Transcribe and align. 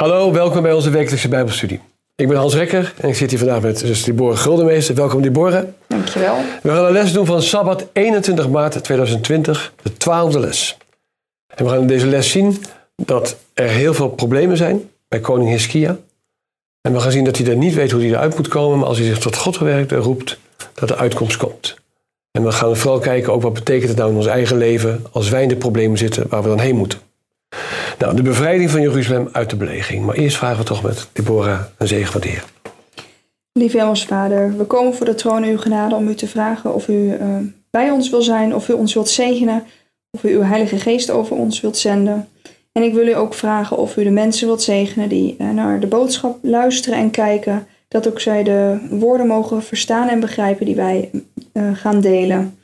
Hallo, 0.00 0.32
welkom 0.32 0.62
bij 0.62 0.72
onze 0.72 0.90
wekelijkse 0.90 1.28
Bijbelstudie. 1.28 1.80
Ik 2.16 2.28
ben 2.28 2.36
Hans 2.36 2.54
Rekker 2.54 2.94
en 3.00 3.08
ik 3.08 3.14
zit 3.14 3.30
hier 3.30 3.38
vandaag 3.38 3.60
met 3.60 3.78
zus 3.78 4.04
Deborah 4.04 4.36
Guldenmeester. 4.36 4.94
Welkom 4.94 5.22
Deborah. 5.22 5.64
Dankjewel. 5.86 6.36
We 6.62 6.70
gaan 6.70 6.84
een 6.84 6.92
les 6.92 7.12
doen 7.12 7.26
van 7.26 7.42
Sabbat 7.42 7.86
21 7.92 8.48
maart 8.48 8.84
2020, 8.84 9.72
de 9.82 9.96
twaalfde 9.96 10.40
les. 10.40 10.76
En 11.54 11.64
we 11.64 11.70
gaan 11.70 11.80
in 11.80 11.86
deze 11.86 12.06
les 12.06 12.30
zien 12.30 12.62
dat 12.96 13.36
er 13.54 13.68
heel 13.68 13.94
veel 13.94 14.08
problemen 14.08 14.56
zijn 14.56 14.90
bij 15.08 15.20
koning 15.20 15.50
Hiskia. 15.50 15.96
En 16.80 16.92
we 16.92 17.00
gaan 17.00 17.12
zien 17.12 17.24
dat 17.24 17.36
hij 17.36 17.46
er 17.46 17.56
niet 17.56 17.74
weet 17.74 17.90
hoe 17.90 18.00
hij 18.00 18.10
eruit 18.10 18.36
moet 18.36 18.48
komen, 18.48 18.78
maar 18.78 18.88
als 18.88 18.98
hij 18.98 19.06
zich 19.06 19.18
tot 19.18 19.36
God 19.36 19.56
gewerkt 19.56 19.92
roept, 19.92 20.38
dat 20.74 20.88
de 20.88 20.96
uitkomst 20.96 21.36
komt. 21.36 21.76
En 22.30 22.44
we 22.44 22.52
gaan 22.52 22.76
vooral 22.76 22.98
kijken 22.98 23.32
ook 23.32 23.42
wat 23.42 23.54
betekent 23.54 23.88
het 23.88 23.98
nou 23.98 24.10
in 24.10 24.16
ons 24.16 24.26
eigen 24.26 24.56
leven 24.56 25.06
als 25.12 25.28
wij 25.28 25.42
in 25.42 25.48
de 25.48 25.56
problemen 25.56 25.98
zitten 25.98 26.26
waar 26.28 26.42
we 26.42 26.48
dan 26.48 26.60
heen 26.60 26.76
moeten. 26.76 26.98
Nou, 28.00 28.16
de 28.16 28.22
bevrijding 28.22 28.70
van 28.70 28.80
Jeruzalem 28.80 29.28
uit 29.32 29.50
de 29.50 29.56
belegering. 29.56 30.04
Maar 30.04 30.14
eerst 30.14 30.36
vragen 30.36 30.58
we 30.58 30.64
toch 30.64 30.82
met 30.82 31.08
Deborah 31.12 31.60
een 31.78 31.88
zegen 31.88 32.12
van 32.12 32.20
de 32.20 32.28
Heer. 32.28 32.44
Lieve 33.52 33.78
Hemels 33.78 34.04
Vader, 34.04 34.56
we 34.56 34.64
komen 34.64 34.94
voor 34.94 35.06
de 35.06 35.14
troon 35.14 35.44
uw 35.44 35.58
genade 35.58 35.94
om 35.94 36.08
u 36.08 36.14
te 36.14 36.26
vragen 36.26 36.74
of 36.74 36.88
u 36.88 36.92
uh, 36.92 37.36
bij 37.70 37.90
ons 37.90 38.10
wil 38.10 38.22
zijn, 38.22 38.54
of 38.54 38.68
u 38.68 38.72
ons 38.72 38.94
wilt 38.94 39.08
zegenen, 39.08 39.64
of 40.10 40.24
u 40.24 40.34
uw 40.34 40.42
Heilige 40.42 40.78
Geest 40.78 41.10
over 41.10 41.36
ons 41.36 41.60
wilt 41.60 41.76
zenden. 41.76 42.28
En 42.72 42.82
ik 42.82 42.94
wil 42.94 43.06
u 43.06 43.16
ook 43.16 43.34
vragen 43.34 43.76
of 43.76 43.96
u 43.96 44.02
de 44.02 44.10
mensen 44.10 44.46
wilt 44.46 44.62
zegenen 44.62 45.08
die 45.08 45.36
uh, 45.38 45.50
naar 45.50 45.80
de 45.80 45.86
boodschap 45.86 46.38
luisteren 46.42 46.98
en 46.98 47.10
kijken, 47.10 47.66
dat 47.88 48.08
ook 48.08 48.20
zij 48.20 48.42
de 48.42 48.78
woorden 48.90 49.26
mogen 49.26 49.62
verstaan 49.62 50.08
en 50.08 50.20
begrijpen 50.20 50.66
die 50.66 50.76
wij 50.76 51.10
uh, 51.52 51.70
gaan 51.74 52.00
delen. 52.00 52.58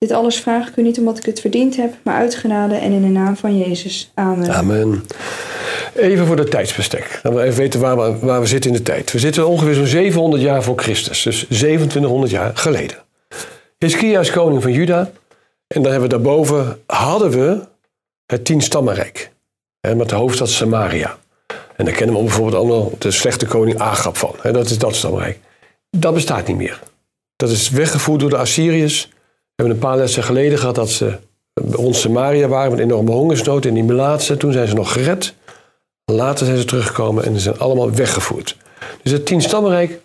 Dit 0.00 0.12
alles 0.12 0.36
vraag 0.36 0.68
ik 0.68 0.76
u 0.76 0.82
niet 0.82 0.98
omdat 0.98 1.18
ik 1.18 1.24
het 1.24 1.40
verdiend 1.40 1.76
heb, 1.76 1.94
maar 2.02 2.14
uit 2.14 2.34
genade 2.34 2.74
en 2.74 2.92
in 2.92 3.02
de 3.02 3.08
naam 3.08 3.36
van 3.36 3.58
Jezus. 3.58 4.10
Amen. 4.14 5.04
Even 5.94 6.26
voor 6.26 6.36
het 6.36 6.50
tijdsbestek. 6.50 7.20
Dat 7.22 7.32
we 7.32 7.42
even 7.42 7.58
weten 7.58 7.80
waar 7.80 7.96
we, 7.96 8.26
waar 8.26 8.40
we 8.40 8.46
zitten 8.46 8.70
in 8.70 8.76
de 8.76 8.82
tijd. 8.82 9.12
We 9.12 9.18
zitten 9.18 9.48
ongeveer 9.48 9.74
zo'n 9.74 9.86
700 9.86 10.42
jaar 10.42 10.62
voor 10.62 10.78
Christus. 10.78 11.22
Dus 11.22 11.44
2700 11.44 12.32
jaar 12.32 12.56
geleden. 12.56 12.96
Hiskia 13.78 14.20
is 14.20 14.30
koning 14.30 14.62
van 14.62 14.72
Juda. 14.72 15.10
En 15.66 15.82
dan 15.82 15.92
hebben 15.92 16.10
we 16.10 16.16
daarboven, 16.16 16.82
hadden 16.86 17.30
we 17.30 17.60
het 18.26 18.44
tienstammenrijk. 18.44 19.32
Met 19.96 20.08
de 20.08 20.14
hoofdstad 20.14 20.48
Samaria. 20.48 21.18
En 21.76 21.84
daar 21.84 21.94
kennen 21.94 22.16
we 22.16 22.22
bijvoorbeeld 22.22 22.56
allemaal 22.56 22.92
de 22.98 23.10
slechte 23.10 23.46
koning 23.46 23.78
Agab 23.78 24.16
van. 24.16 24.34
Dat 24.42 24.70
is 24.70 24.78
dat 24.78 24.94
stammenrijk. 24.94 25.38
Dat 25.90 26.14
bestaat 26.14 26.46
niet 26.46 26.56
meer. 26.56 26.80
Dat 27.36 27.50
is 27.50 27.70
weggevoerd 27.70 28.20
door 28.20 28.30
de 28.30 28.36
Assyriërs. 28.36 29.08
Hebben 29.60 29.78
een 29.78 29.88
paar 29.88 29.96
lessen 29.96 30.22
geleden 30.22 30.58
gehad 30.58 30.74
dat 30.74 30.90
ze 30.90 31.18
rond 31.70 31.96
Samaria 31.96 32.48
waren 32.48 32.70
met 32.70 32.80
enorme 32.80 33.10
hongersnood. 33.10 33.64
En 33.64 33.74
die 33.74 33.84
melaatse, 33.84 34.36
toen 34.36 34.52
zijn 34.52 34.68
ze 34.68 34.74
nog 34.74 34.92
gered. 34.92 35.34
Later 36.04 36.46
zijn 36.46 36.58
ze 36.58 36.64
teruggekomen 36.64 37.24
en 37.24 37.34
ze 37.34 37.40
zijn 37.40 37.58
allemaal 37.58 37.92
weggevoerd. 37.92 38.56
Dus 39.02 39.12
het 39.12 39.26
tienstammenrijk 39.26 40.00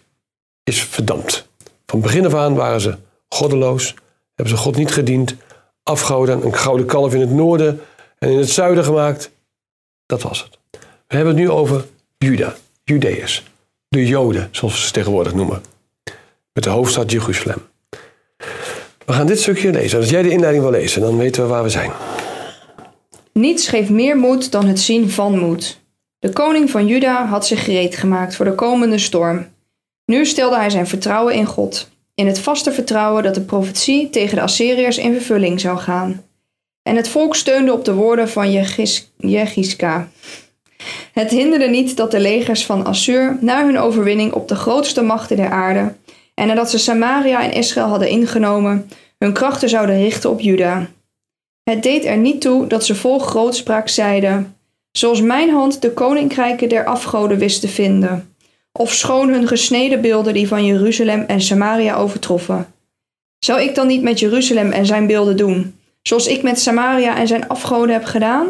is 0.64 0.84
verdampt. 0.84 1.48
Van 1.86 2.02
begin 2.02 2.26
af 2.26 2.34
aan 2.34 2.56
waren 2.56 2.82
ze 2.82 2.98
goddeloos. 3.30 3.94
Hebben 4.34 4.58
ze 4.58 4.64
God 4.64 4.76
niet 4.76 4.92
gediend. 4.92 5.36
Afgoden, 5.84 6.46
een 6.46 6.56
gouden 6.56 6.86
kalf 6.86 7.14
in 7.14 7.22
het 7.22 7.32
noorden 7.32 7.82
en 8.18 8.30
in 8.30 8.38
het 8.38 8.50
zuiden 8.50 8.84
gemaakt. 8.84 9.32
Dat 10.06 10.22
was 10.22 10.44
het. 10.44 10.58
We 11.08 11.16
hebben 11.16 11.34
het 11.34 11.44
nu 11.44 11.50
over 11.50 11.86
Juda, 12.18 12.56
Judeërs. 12.84 13.44
De 13.88 14.08
Joden, 14.08 14.48
zoals 14.52 14.74
we 14.74 14.86
ze 14.86 14.92
tegenwoordig 14.92 15.34
noemen. 15.34 15.64
Met 16.54 16.64
de 16.64 16.70
hoofdstad 16.70 17.12
Jeruzalem. 17.12 17.74
We 19.06 19.14
gaan 19.14 19.28
dit 19.28 19.40
stukje 19.40 19.72
lezen. 19.72 20.00
Als 20.00 20.10
jij 20.10 20.22
de 20.22 20.30
inleiding 20.30 20.64
wil 20.64 20.74
lezen, 20.74 21.02
dan 21.02 21.18
weten 21.18 21.44
we 21.44 21.50
waar 21.50 21.64
we 21.64 21.70
zijn. 21.70 21.92
Niets 23.34 23.68
geeft 23.68 23.90
meer 23.90 24.18
moed 24.18 24.52
dan 24.52 24.66
het 24.66 24.80
zien 24.80 25.10
van 25.10 25.40
moed. 25.40 25.80
De 26.20 26.30
koning 26.30 26.70
van 26.70 26.88
Juda 26.88 27.26
had 27.26 27.48
zich 27.48 27.64
gereed 27.64 27.96
gemaakt 27.96 28.36
voor 28.36 28.46
de 28.46 28.56
komende 28.56 28.98
storm. 28.98 29.48
Nu 30.06 30.26
stelde 30.26 30.56
hij 30.56 30.70
zijn 30.70 30.88
vertrouwen 30.88 31.34
in 31.34 31.46
God, 31.46 31.90
in 32.16 32.28
het 32.28 32.40
vaste 32.40 32.72
vertrouwen 32.72 33.24
dat 33.24 33.36
de 33.36 33.42
profetie 33.42 34.10
tegen 34.10 34.36
de 34.36 34.42
Assyriërs 34.42 34.98
in 34.98 35.14
vervulling 35.14 35.60
zou 35.60 35.78
gaan. 35.78 36.24
En 36.84 36.96
het 36.96 37.08
volk 37.08 37.36
steunde 37.36 37.74
op 37.74 37.86
de 37.86 37.94
woorden 37.94 38.30
van 38.30 38.52
Jegiska. 39.18 40.10
Het 41.14 41.32
hinderde 41.32 41.68
niet 41.68 41.98
dat 41.98 42.12
de 42.12 42.20
legers 42.20 42.66
van 42.66 42.86
Assur 42.86 43.38
na 43.42 43.66
hun 43.66 43.78
overwinning 43.78 44.34
op 44.34 44.48
de 44.48 44.56
grootste 44.56 45.02
machten 45.02 45.38
der 45.38 45.50
aarde 45.50 45.94
en 46.36 46.48
nadat 46.48 46.70
ze 46.70 46.78
Samaria 46.78 47.44
en 47.44 47.54
Israël 47.54 47.88
hadden 47.88 48.10
ingenomen, 48.10 48.90
hun 49.18 49.34
krachten 49.34 49.70
zouden 49.70 49.98
richten 49.98 50.30
op 50.30 50.40
Juda. 50.40 50.88
Het 51.64 51.84
deed 51.84 52.06
er 52.06 52.18
niet 52.18 52.42
toe 52.42 52.68
dat 52.68 52.86
ze 52.86 52.96
vol 52.96 53.20
grootspraak 53.20 53.88
zeiden: 53.88 54.56
Zoals 54.92 55.22
mijn 55.22 55.50
hand 55.50 55.82
de 55.82 55.92
koninkrijken 55.92 56.70
der 56.70 56.86
afgoden 56.86 57.38
wist 57.38 57.62
te 57.62 57.68
vinden, 57.68 58.36
of 58.72 58.94
schoon 58.94 59.30
hun 59.30 59.48
gesneden 59.48 60.02
beelden 60.02 60.34
die 60.34 60.48
van 60.48 60.66
Jeruzalem 60.66 61.22
en 61.22 61.42
Samaria 61.42 61.96
overtroffen. 61.96 62.74
Zou 63.40 63.62
ik 63.62 63.76
dan 63.76 63.88
niet 63.88 64.02
met 64.02 64.20
Jeruzalem 64.20 64.72
en 64.72 64.86
zijn 64.86 65.08
beelden 65.08 65.38
doen, 65.38 65.80
zoals 66.02 66.28
ik 66.28 66.44
met 66.44 66.60
Samaria 66.60 67.18
en 67.18 67.28
zijn 67.28 67.48
afgoden 67.48 67.94
heb 67.94 68.04
gedaan? 68.04 68.48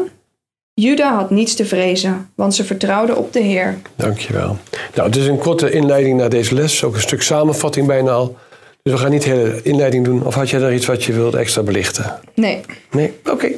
Juda 0.80 1.14
had 1.14 1.30
niets 1.30 1.54
te 1.54 1.64
vrezen, 1.64 2.30
want 2.34 2.54
ze 2.54 2.64
vertrouwden 2.64 3.16
op 3.16 3.32
de 3.32 3.40
Heer. 3.40 3.78
Dankjewel. 3.94 4.56
Nou, 4.94 5.08
het 5.08 5.16
is 5.16 5.26
een 5.26 5.38
korte 5.38 5.70
inleiding 5.70 6.18
naar 6.18 6.28
deze 6.28 6.54
les, 6.54 6.84
ook 6.84 6.94
een 6.94 7.00
stuk 7.00 7.22
samenvatting 7.22 7.86
bijna 7.86 8.10
al. 8.10 8.36
Dus 8.82 8.92
we 8.92 8.98
gaan 8.98 9.10
niet 9.10 9.22
de 9.22 9.28
hele 9.28 9.60
inleiding 9.62 10.04
doen. 10.04 10.24
Of 10.24 10.34
had 10.34 10.50
jij 10.50 10.60
daar 10.60 10.74
iets 10.74 10.86
wat 10.86 11.04
je 11.04 11.12
wilt 11.12 11.34
extra 11.34 11.62
belichten? 11.62 12.20
Nee. 12.34 12.60
Nee? 12.90 13.12
Oké. 13.30 13.48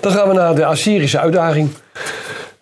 Dan 0.00 0.12
gaan 0.12 0.28
we 0.28 0.34
naar 0.34 0.54
de 0.54 0.64
Assyrische 0.64 1.18
uitdaging. 1.18 1.68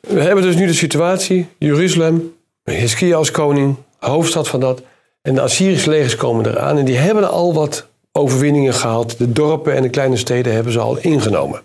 We 0.01 0.21
hebben 0.21 0.45
dus 0.45 0.57
nu 0.57 0.67
de 0.67 0.73
situatie, 0.73 1.49
Jeruzalem, 1.59 2.33
Hiskia 2.65 3.17
als 3.17 3.31
koning, 3.31 3.77
hoofdstad 3.99 4.49
van 4.49 4.61
dat. 4.61 4.83
En 5.23 5.35
de 5.35 5.41
Assyrische 5.41 5.91
legers 5.91 6.17
komen 6.17 6.47
eraan 6.47 6.79
en 6.79 6.85
die 6.85 6.97
hebben 6.97 7.31
al 7.31 7.55
wat 7.55 7.87
overwinningen 8.13 8.75
gehaald. 8.75 9.19
De 9.19 9.33
dorpen 9.33 9.75
en 9.75 9.83
de 9.83 9.91
kleine 9.91 10.17
steden 10.17 10.53
hebben 10.53 10.73
ze 10.73 10.79
al 10.79 10.99
ingenomen. 10.99 11.61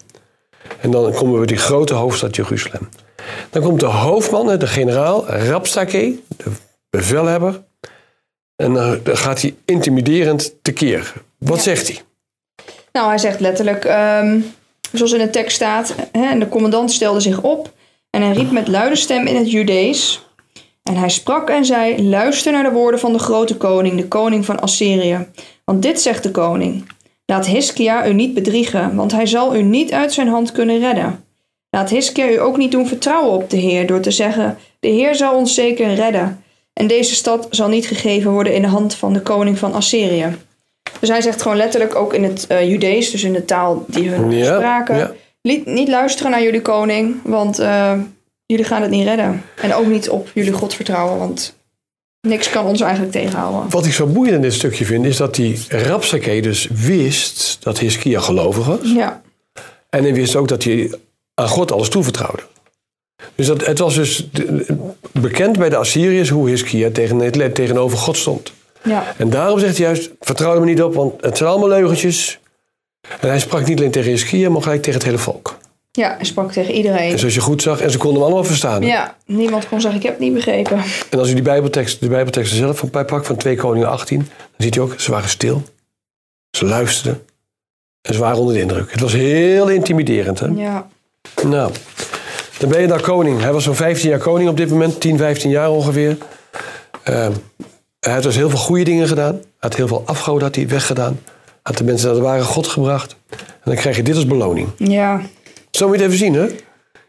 En 0.83 0.91
dan 0.91 1.13
komen 1.13 1.39
we 1.39 1.45
die 1.45 1.57
grote 1.57 1.93
hoofdstad 1.93 2.35
Jeruzalem. 2.35 2.89
Dan 3.49 3.61
komt 3.61 3.79
de 3.79 3.85
hoofdman, 3.85 4.57
de 4.57 4.67
generaal, 4.67 5.27
Rapstake, 5.27 6.19
de 6.37 6.51
bevelhebber. 6.89 7.63
En 8.55 8.73
dan 8.73 8.99
gaat 9.03 9.41
hij 9.41 9.55
intimiderend 9.65 10.55
tekeer. 10.61 11.13
Wat 11.37 11.61
zegt 11.61 11.87
hij? 11.87 12.01
Nou, 12.91 13.07
hij 13.07 13.17
zegt 13.17 13.39
letterlijk, 13.39 13.83
um, 13.83 14.45
zoals 14.91 15.11
in 15.11 15.19
de 15.19 15.29
tekst 15.29 15.55
staat, 15.55 15.95
hè, 16.11 16.25
en 16.25 16.39
de 16.39 16.49
commandant 16.49 16.91
stelde 16.91 17.19
zich 17.19 17.41
op 17.41 17.73
en 18.09 18.21
hij 18.21 18.33
riep 18.33 18.51
met 18.51 18.67
luide 18.67 18.95
stem 18.95 19.27
in 19.27 19.35
het 19.35 19.51
Judees. 19.51 20.27
En 20.83 20.95
hij 20.95 21.09
sprak 21.09 21.49
en 21.49 21.65
zei: 21.65 22.09
Luister 22.09 22.51
naar 22.51 22.63
de 22.63 22.71
woorden 22.71 22.99
van 22.99 23.13
de 23.13 23.19
grote 23.19 23.57
koning, 23.57 23.97
de 23.97 24.07
koning 24.07 24.45
van 24.45 24.59
Assyrië. 24.59 25.27
Want 25.65 25.81
dit 25.81 26.01
zegt 26.01 26.23
de 26.23 26.31
koning: 26.31 26.87
Laat 27.25 27.45
Hiskia 27.45 28.07
u 28.07 28.13
niet 28.13 28.33
bedriegen, 28.33 28.95
want 28.95 29.11
hij 29.11 29.25
zal 29.25 29.55
u 29.55 29.61
niet 29.61 29.91
uit 29.91 30.13
zijn 30.13 30.27
hand 30.27 30.51
kunnen 30.51 30.79
redden. 30.79 31.23
Laat 31.69 31.89
Hiskia 31.89 32.29
u 32.29 32.39
ook 32.39 32.57
niet 32.57 32.71
doen 32.71 32.87
vertrouwen 32.87 33.33
op 33.33 33.49
de 33.49 33.57
Heer 33.57 33.87
door 33.87 33.99
te 33.99 34.11
zeggen: 34.11 34.57
De 34.79 34.87
Heer 34.87 35.15
zal 35.15 35.35
ons 35.35 35.53
zeker 35.53 35.93
redden. 35.93 36.43
En 36.73 36.87
deze 36.87 37.15
stad 37.15 37.47
zal 37.49 37.67
niet 37.67 37.87
gegeven 37.87 38.31
worden 38.31 38.53
in 38.53 38.61
de 38.61 38.67
hand 38.67 38.95
van 38.95 39.13
de 39.13 39.21
koning 39.21 39.57
van 39.57 39.73
Assyrië. 39.73 40.35
Dus 40.99 41.09
hij 41.09 41.21
zegt 41.21 41.41
gewoon 41.41 41.57
letterlijk 41.57 41.95
ook 41.95 42.13
in 42.13 42.23
het 42.23 42.47
uh, 42.51 42.69
Judees, 42.69 43.11
dus 43.11 43.23
in 43.23 43.33
de 43.33 43.45
taal 43.45 43.85
die 43.87 44.09
hun 44.09 44.31
ja, 44.31 44.55
spraken: 44.55 44.97
ja. 44.97 45.11
Niet 45.65 45.87
luisteren 45.87 46.31
naar 46.31 46.43
jullie 46.43 46.61
koning, 46.61 47.15
want 47.23 47.59
uh, 47.59 47.99
jullie 48.45 48.65
gaan 48.65 48.81
het 48.81 48.91
niet 48.91 49.07
redden. 49.07 49.41
En 49.61 49.73
ook 49.73 49.85
niet 49.85 50.09
op 50.09 50.29
jullie 50.33 50.53
God 50.53 50.73
vertrouwen, 50.73 51.17
want 51.17 51.55
Niks 52.27 52.49
kan 52.49 52.65
ons 52.65 52.81
eigenlijk 52.81 53.11
tegenhouden. 53.11 53.69
Wat 53.69 53.85
ik 53.85 53.93
zo 53.93 54.05
boeiend 54.05 54.35
in 54.35 54.41
dit 54.41 54.53
stukje 54.53 54.85
vind, 54.85 55.05
is 55.05 55.17
dat 55.17 55.35
die 55.35 55.65
Rapsake 55.69 56.41
dus 56.41 56.67
wist 56.71 57.57
dat 57.59 57.79
Hiskia 57.79 58.19
gelovig 58.19 58.65
was. 58.65 58.91
Ja. 58.95 59.21
En 59.89 60.03
hij 60.03 60.13
wist 60.13 60.35
ook 60.35 60.47
dat 60.47 60.63
hij 60.63 60.93
aan 61.33 61.47
God 61.47 61.71
alles 61.71 61.89
toevertrouwde. 61.89 62.43
Dus 63.35 63.47
dat, 63.47 63.65
het 63.65 63.79
was 63.79 63.95
dus 63.95 64.27
bekend 65.11 65.57
bij 65.57 65.69
de 65.69 65.75
Assyriërs 65.75 66.29
hoe 66.29 66.49
Hiskia 66.49 66.89
tegen, 66.91 67.53
tegenover 67.53 67.97
God 67.97 68.17
stond. 68.17 68.53
Ja. 68.83 69.13
En 69.17 69.29
daarom 69.29 69.59
zegt 69.59 69.77
hij 69.77 69.85
juist, 69.85 70.11
vertrouw 70.19 70.53
er 70.53 70.59
me 70.59 70.65
niet 70.65 70.83
op, 70.83 70.93
want 70.93 71.21
het 71.21 71.37
zijn 71.37 71.49
allemaal 71.49 71.69
leugentjes. 71.69 72.39
En 73.19 73.27
hij 73.27 73.39
sprak 73.39 73.65
niet 73.65 73.77
alleen 73.77 73.91
tegen 73.91 74.11
Hiskia, 74.11 74.49
maar 74.49 74.61
gelijk 74.61 74.81
tegen 74.81 74.99
het 74.99 75.07
hele 75.07 75.17
volk. 75.17 75.57
Ja, 75.97 76.15
hij 76.15 76.25
sprak 76.25 76.51
tegen 76.51 76.73
iedereen. 76.73 77.11
En 77.11 77.19
zoals 77.19 77.33
je 77.33 77.41
goed 77.41 77.61
zag, 77.61 77.81
en 77.81 77.91
ze 77.91 77.97
konden 77.97 78.17
hem 78.17 78.25
allemaal 78.25 78.43
verstaan. 78.43 78.81
Ja, 78.81 79.15
niemand 79.25 79.67
kon 79.67 79.81
zeggen, 79.81 79.99
ik 79.99 80.05
heb 80.05 80.13
het 80.13 80.23
niet 80.23 80.33
begrepen. 80.33 80.81
En 81.09 81.19
als 81.19 81.29
u 81.29 81.33
die 81.33 81.43
bijbeltekst, 81.43 81.99
de 81.99 82.07
bijbelteksten 82.07 82.57
zelf 82.57 82.77
van 82.77 82.89
pakt, 82.89 83.27
van 83.27 83.35
2 83.35 83.55
Koningen 83.55 83.89
18, 83.89 84.17
dan 84.17 84.27
ziet 84.57 84.75
u 84.75 84.79
ook, 84.79 84.99
ze 84.99 85.11
waren 85.11 85.29
stil. 85.29 85.63
Ze 86.57 86.65
luisterden. 86.65 87.23
En 88.01 88.13
ze 88.13 88.19
waren 88.19 88.37
onder 88.37 88.53
de 88.53 88.61
indruk. 88.61 88.91
Het 88.91 88.99
was 88.99 89.13
heel 89.13 89.69
intimiderend, 89.69 90.39
hè? 90.39 90.47
Ja. 90.47 90.87
Nou, 91.43 91.71
dan 92.57 92.69
ben 92.69 92.81
je 92.81 92.87
daar 92.87 93.01
koning. 93.01 93.41
Hij 93.41 93.53
was 93.53 93.63
zo'n 93.63 93.75
15 93.75 94.09
jaar 94.09 94.19
koning 94.19 94.49
op 94.49 94.57
dit 94.57 94.69
moment, 94.69 94.99
10, 94.99 95.17
15 95.17 95.49
jaar 95.49 95.69
ongeveer. 95.69 96.17
Uh, 97.09 97.27
hij 97.99 98.13
had 98.13 98.23
dus 98.23 98.35
heel 98.35 98.49
veel 98.49 98.59
goede 98.59 98.83
dingen 98.83 99.07
gedaan. 99.07 99.33
Hij 99.33 99.41
had 99.59 99.75
heel 99.75 99.87
veel 99.87 100.03
afgoden 100.05 100.43
had 100.43 100.55
hij 100.55 100.67
weggedaan. 100.67 101.19
Had 101.61 101.77
de 101.77 101.83
mensen 101.83 102.07
naar 102.07 102.15
de 102.15 102.21
ware 102.21 102.43
God 102.43 102.67
gebracht. 102.67 103.15
En 103.29 103.37
dan 103.63 103.75
krijg 103.75 103.95
je 103.95 104.03
dit 104.03 104.15
als 104.15 104.25
beloning. 104.25 104.67
Ja. 104.77 105.21
Zo 105.77 105.87
moet 105.87 105.97
je 105.97 106.03
het 106.03 106.11
even 106.11 106.25
zien, 106.25 106.33
hè? 106.33 106.45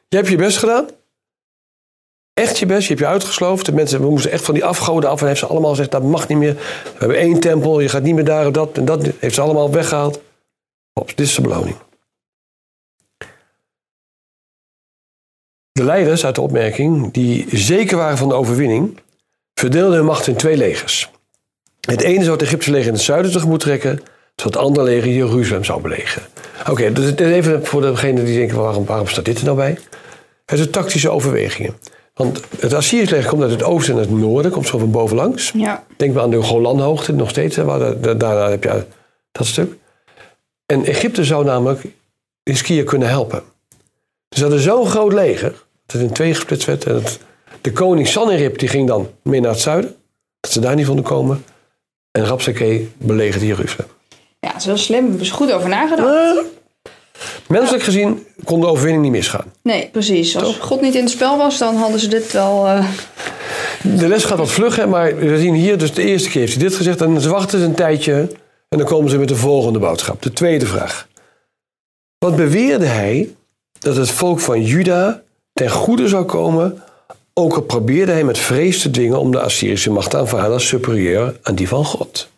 Je 0.08 0.16
hebt 0.16 0.28
je 0.28 0.36
best 0.36 0.58
gedaan. 0.58 0.88
echt 2.32 2.58
je 2.58 2.66
best. 2.66 2.82
Je 2.82 2.88
hebt 2.88 3.00
je 3.00 3.06
uitgesloofd. 3.06 3.66
De 3.66 3.72
mensen 3.72 4.00
we 4.00 4.10
moesten 4.10 4.30
echt 4.30 4.44
van 4.44 4.54
die 4.54 4.64
afgoden 4.64 5.10
af. 5.10 5.20
En 5.20 5.26
heeft 5.26 5.38
ze 5.38 5.46
allemaal 5.46 5.70
gezegd, 5.70 5.90
dat 5.90 6.02
mag 6.02 6.28
niet 6.28 6.38
meer. 6.38 6.54
We 6.54 6.98
hebben 6.98 7.18
één 7.18 7.40
tempel, 7.40 7.80
je 7.80 7.88
gaat 7.88 8.02
niet 8.02 8.14
meer 8.14 8.24
daar 8.24 8.46
en 8.46 8.52
dat. 8.52 8.78
En 8.78 8.84
dat 8.84 9.08
heeft 9.18 9.34
ze 9.34 9.40
allemaal 9.40 9.70
weggehaald. 9.70 10.20
Op, 10.92 11.08
dit 11.08 11.26
is 11.26 11.34
de 11.34 11.42
beloning. 11.42 11.76
De 15.72 15.84
leiders 15.84 16.24
uit 16.24 16.34
de 16.34 16.40
opmerking, 16.40 17.12
die 17.12 17.46
zeker 17.56 17.96
waren 17.96 18.18
van 18.18 18.28
de 18.28 18.34
overwinning, 18.34 18.98
verdeelden 19.54 19.96
hun 19.96 20.04
macht 20.04 20.26
in 20.26 20.36
twee 20.36 20.56
legers. 20.56 21.10
Het 21.80 22.00
ene 22.00 22.20
zou 22.20 22.32
het 22.32 22.42
Egyptische 22.42 22.72
leger 22.72 22.88
in 22.88 22.94
het 22.94 23.02
zuiden 23.02 23.32
tegemoet 23.32 23.60
trekken, 23.60 24.02
het 24.42 24.56
andere 24.56 24.86
leger 24.86 25.10
Jeruzalem 25.12 25.64
zou 25.64 25.80
belegen. 25.80 26.22
Oké, 26.70 26.92
dus 26.92 27.14
even 27.14 27.66
voor 27.66 27.80
degenen 27.80 28.24
die 28.24 28.38
denken, 28.38 28.56
waarom, 28.56 28.84
waarom 28.84 29.08
staat 29.08 29.24
dit 29.24 29.38
er 29.38 29.44
nou 29.44 29.56
bij? 29.56 29.78
Het 30.46 30.58
zijn 30.58 30.70
tactische 30.70 31.10
overwegingen. 31.10 31.74
Want 32.14 32.40
het 32.58 32.74
Assyrische 32.74 33.14
leger 33.14 33.30
komt 33.30 33.42
uit 33.42 33.50
het 33.50 33.62
oosten 33.62 33.94
en 33.94 34.00
het 34.00 34.10
noorden, 34.10 34.50
komt 34.50 34.66
zo 34.66 34.78
van 34.78 34.90
bovenlangs. 34.90 35.52
Ja. 35.54 35.84
Denk 35.96 36.14
maar 36.14 36.22
aan 36.22 36.30
de 36.30 36.42
Golanhoogte, 36.42 37.12
nog 37.12 37.30
steeds, 37.30 37.56
hè, 37.56 37.64
waar, 37.64 38.00
daar, 38.00 38.18
daar, 38.18 38.50
heb 38.50 38.62
je 38.64 38.84
dat 39.32 39.46
stuk. 39.46 39.74
En 40.66 40.84
Egypte 40.84 41.24
zou 41.24 41.44
namelijk 41.44 41.80
Hiskia 42.42 42.84
kunnen 42.84 43.08
helpen. 43.08 43.42
Dus 44.28 44.38
dat 44.40 44.52
is 44.52 44.62
zo'n 44.62 44.86
groot 44.86 45.12
leger, 45.12 45.50
dat 45.86 45.92
het 45.96 46.00
in 46.00 46.12
twee 46.12 46.34
gesplitst 46.34 46.66
werd. 46.66 46.84
En 46.84 46.94
het- 46.94 47.18
de 47.60 47.72
koning 47.72 48.08
Sanherib 48.08 48.58
die 48.58 48.68
ging 48.68 48.88
dan 48.88 49.10
mee 49.22 49.40
naar 49.40 49.50
het 49.50 49.60
zuiden, 49.60 49.94
dat 50.40 50.50
ze 50.52 50.60
daar 50.60 50.74
niet 50.74 50.86
vonden 50.86 51.04
komen. 51.04 51.44
En 52.10 52.26
Rapsakeh 52.26 52.82
belegerde 52.98 53.46
Jeruzalem. 53.46 53.90
Ja, 54.44 54.52
dat 54.52 54.60
is 54.60 54.66
heel 54.66 54.76
slim. 54.76 55.08
Hebben 55.08 55.26
ze 55.26 55.32
goed 55.32 55.52
over 55.52 55.68
nagedacht. 55.68 56.36
Eh, 56.36 56.42
Menselijk 57.48 57.82
gezien 57.84 58.26
kon 58.44 58.60
de 58.60 58.66
overwinning 58.66 59.02
niet 59.02 59.12
misgaan. 59.12 59.52
Nee, 59.62 59.88
precies. 59.92 60.36
Als 60.36 60.56
God 60.56 60.80
niet 60.80 60.94
in 60.94 61.00
het 61.02 61.10
spel 61.10 61.36
was, 61.38 61.58
dan 61.58 61.76
hadden 61.76 62.00
ze 62.00 62.08
dit 62.08 62.32
wel... 62.32 62.66
eh, 62.66 62.86
De 63.82 64.08
les 64.08 64.24
gaat 64.24 64.38
wat 64.38 64.50
vlug, 64.50 64.76
hè, 64.76 64.86
maar 64.86 65.16
we 65.16 65.38
zien 65.38 65.54
hier 65.54 65.78
dus 65.78 65.92
de 65.94 66.02
eerste 66.02 66.28
keer 66.30 66.40
heeft 66.40 66.54
hij 66.54 66.62
dit 66.62 66.74
gezegd. 66.76 67.00
En 67.00 67.20
ze 67.20 67.28
wachten 67.28 67.58
ze 67.58 67.64
een 67.64 67.74
tijdje 67.74 68.14
en 68.68 68.78
dan 68.78 68.86
komen 68.86 69.10
ze 69.10 69.18
met 69.18 69.28
de 69.28 69.36
volgende 69.36 69.78
boodschap. 69.78 70.22
De 70.22 70.32
tweede 70.32 70.66
vraag. 70.66 71.06
Wat 72.18 72.36
beweerde 72.36 72.86
hij 72.86 73.28
dat 73.78 73.96
het 73.96 74.10
volk 74.10 74.40
van 74.40 74.62
Juda 74.62 75.22
ten 75.52 75.70
goede 75.70 76.08
zou 76.08 76.24
komen, 76.24 76.82
ook 77.34 77.54
al 77.54 77.62
probeerde 77.62 78.12
hij 78.12 78.24
met 78.24 78.38
vrees 78.38 78.82
te 78.82 78.90
dwingen 78.90 79.18
om 79.20 79.30
de 79.30 79.40
Assyrische 79.40 79.90
macht 79.90 80.10
te 80.10 80.16
aanvaarden 80.16 80.52
als 80.52 80.66
superieur 80.66 81.38
aan 81.42 81.54
die 81.54 81.68
van 81.68 81.84
God. 81.84 82.28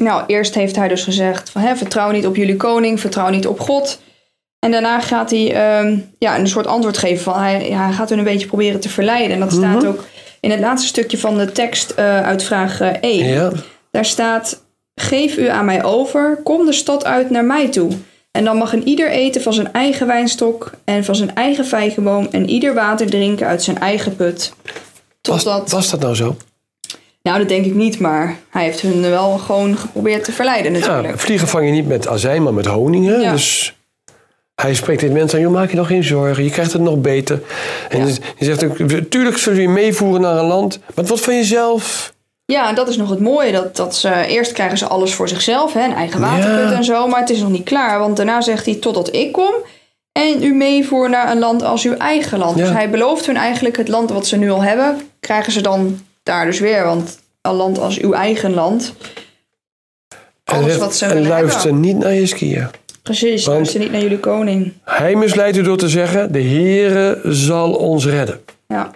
Nou, 0.00 0.24
eerst 0.26 0.54
heeft 0.54 0.76
hij 0.76 0.88
dus 0.88 1.04
gezegd 1.04 1.50
van 1.50 1.62
hè, 1.62 1.76
vertrouw 1.76 2.10
niet 2.10 2.26
op 2.26 2.36
jullie 2.36 2.56
koning, 2.56 3.00
vertrouw 3.00 3.28
niet 3.28 3.46
op 3.46 3.60
God. 3.60 4.00
En 4.58 4.70
daarna 4.70 5.00
gaat 5.00 5.30
hij 5.30 5.54
ehm, 5.54 5.98
ja, 6.18 6.38
een 6.38 6.48
soort 6.48 6.66
antwoord 6.66 6.98
geven 6.98 7.22
van 7.22 7.38
hij, 7.38 7.68
ja, 7.68 7.84
hij 7.84 7.92
gaat 7.92 8.08
hun 8.08 8.18
een 8.18 8.24
beetje 8.24 8.46
proberen 8.46 8.80
te 8.80 8.88
verleiden. 8.88 9.32
En 9.32 9.40
dat 9.40 9.52
staat 9.52 9.86
ook 9.86 10.04
in 10.40 10.50
het 10.50 10.60
laatste 10.60 10.88
stukje 10.88 11.18
van 11.18 11.38
de 11.38 11.52
tekst 11.52 11.90
eh, 11.90 12.22
uit 12.22 12.42
vraag 12.42 12.80
eh, 12.80 12.88
1. 13.00 13.28
Ja, 13.28 13.52
Daar 13.90 14.04
staat, 14.04 14.64
geef 14.94 15.36
u 15.36 15.48
aan 15.48 15.64
mij 15.64 15.84
over, 15.84 16.40
kom 16.44 16.66
de 16.66 16.72
stad 16.72 17.04
uit 17.04 17.30
naar 17.30 17.44
mij 17.44 17.68
toe. 17.68 17.90
En 18.30 18.44
dan 18.44 18.56
mag 18.56 18.72
een 18.72 18.88
ieder 18.88 19.10
eten 19.10 19.42
van 19.42 19.52
zijn 19.52 19.72
eigen 19.72 20.06
wijnstok 20.06 20.70
en 20.84 21.04
van 21.04 21.14
zijn 21.14 21.34
eigen 21.34 21.66
vijgenboom 21.66 22.28
en 22.30 22.48
ieder 22.48 22.74
water 22.74 23.06
drinken 23.06 23.46
uit 23.46 23.62
zijn 23.62 23.78
eigen 23.78 24.16
put. 24.16 24.52
was 25.70 25.90
dat 25.90 26.00
nou 26.00 26.14
zo? 26.14 26.36
Nou 27.22 27.38
dat 27.38 27.48
denk 27.48 27.64
ik 27.64 27.74
niet, 27.74 27.98
maar 27.98 28.36
hij 28.50 28.64
heeft 28.64 28.80
hun 28.80 29.00
wel 29.10 29.38
gewoon 29.38 29.76
geprobeerd 29.76 30.24
te 30.24 30.32
verleiden 30.32 30.72
natuurlijk. 30.72 31.08
Ja, 31.08 31.16
vliegen 31.18 31.48
vang 31.48 31.66
je 31.66 31.72
niet 31.72 31.88
met 31.88 32.08
azijn, 32.08 32.42
maar 32.42 32.54
met 32.54 32.66
honing. 32.66 33.06
Hè? 33.06 33.14
Ja. 33.14 33.32
Dus 33.32 33.74
hij 34.54 34.74
spreekt 34.74 35.00
dit 35.00 35.12
mensen 35.12 35.38
aan, 35.38 35.44
joh, 35.44 35.52
maak 35.54 35.70
je 35.70 35.76
nog 35.76 35.86
geen 35.86 36.04
zorgen, 36.04 36.44
je 36.44 36.50
krijgt 36.50 36.72
het 36.72 36.82
nog 36.82 36.96
beter. 37.00 37.42
En 37.88 38.06
Ja. 38.06 38.14
je, 38.36 38.44
zegt 38.44 38.64
ook, 38.64 38.76
tuurlijk 39.10 39.38
zullen 39.38 39.58
we 39.58 39.64
je 39.64 39.70
meevoeren 39.70 40.20
naar 40.20 40.36
een 40.36 40.44
land, 40.46 40.78
maar 40.94 41.04
wat 41.04 41.20
van 41.20 41.34
jezelf? 41.34 42.12
Ja, 42.44 42.68
en 42.68 42.74
dat 42.74 42.88
is 42.88 42.96
nog 42.96 43.10
het 43.10 43.20
mooie. 43.20 43.52
Dat, 43.52 43.76
dat 43.76 43.94
ze, 43.96 44.24
eerst 44.26 44.52
krijgen 44.52 44.78
ze 44.78 44.86
alles 44.86 45.14
voor 45.14 45.28
zichzelf, 45.28 45.72
hè, 45.72 45.84
een 45.84 45.94
eigen 45.94 46.20
waterput 46.20 46.70
Ja. 46.70 46.76
en 46.76 46.84
zo. 46.84 47.06
Maar 47.06 47.20
het 47.20 47.30
is 47.30 47.40
nog 47.40 47.50
niet 47.50 47.64
klaar, 47.64 47.98
want 47.98 48.16
daarna 48.16 48.40
zegt 48.40 48.64
hij 48.66 48.74
totdat 48.74 49.14
ik 49.14 49.32
kom. 49.32 49.54
En 50.12 50.42
u 50.42 50.54
meevoer 50.54 51.10
naar 51.10 51.30
een 51.30 51.38
land 51.38 51.62
als 51.62 51.84
uw 51.84 51.94
eigen 51.96 52.38
land. 52.38 52.58
Ja. 52.58 52.64
Dus 52.64 52.72
hij 52.72 52.90
belooft 52.90 53.26
hun 53.26 53.36
eigenlijk 53.36 53.76
het 53.76 53.88
land 53.88 54.10
wat 54.10 54.26
ze 54.26 54.36
nu 54.36 54.50
al 54.50 54.62
hebben. 54.62 55.00
Krijgen 55.20 55.52
ze 55.52 55.60
dan 55.60 56.00
daar 56.22 56.44
dus 56.46 56.60
weer. 56.60 56.84
Want 56.84 57.18
een 57.42 57.52
land 57.54 57.78
als 57.78 57.98
uw 57.98 58.12
eigen 58.12 58.54
land. 58.54 58.94
Alles 60.44 60.76
wat 60.76 60.96
ze 60.96 61.06
en 61.06 61.26
luister 61.26 61.60
hebben. 61.62 61.80
niet 61.80 61.98
naar 61.98 62.10
Hiskia. 62.10 62.70
Precies, 63.02 63.44
Want- 63.44 63.56
luister 63.56 63.80
niet 63.80 63.90
naar 63.92 64.00
jullie 64.00 64.18
koning. 64.20 64.72
Hij 64.84 65.14
misleidt 65.14 65.56
u 65.56 65.62
door 65.62 65.76
te 65.76 65.88
zeggen, 65.88 66.32
de 66.32 66.42
Heere 66.42 67.20
zal 67.24 67.74
ons 67.74 68.06
redden. 68.06 68.40
Ja, 68.66 68.90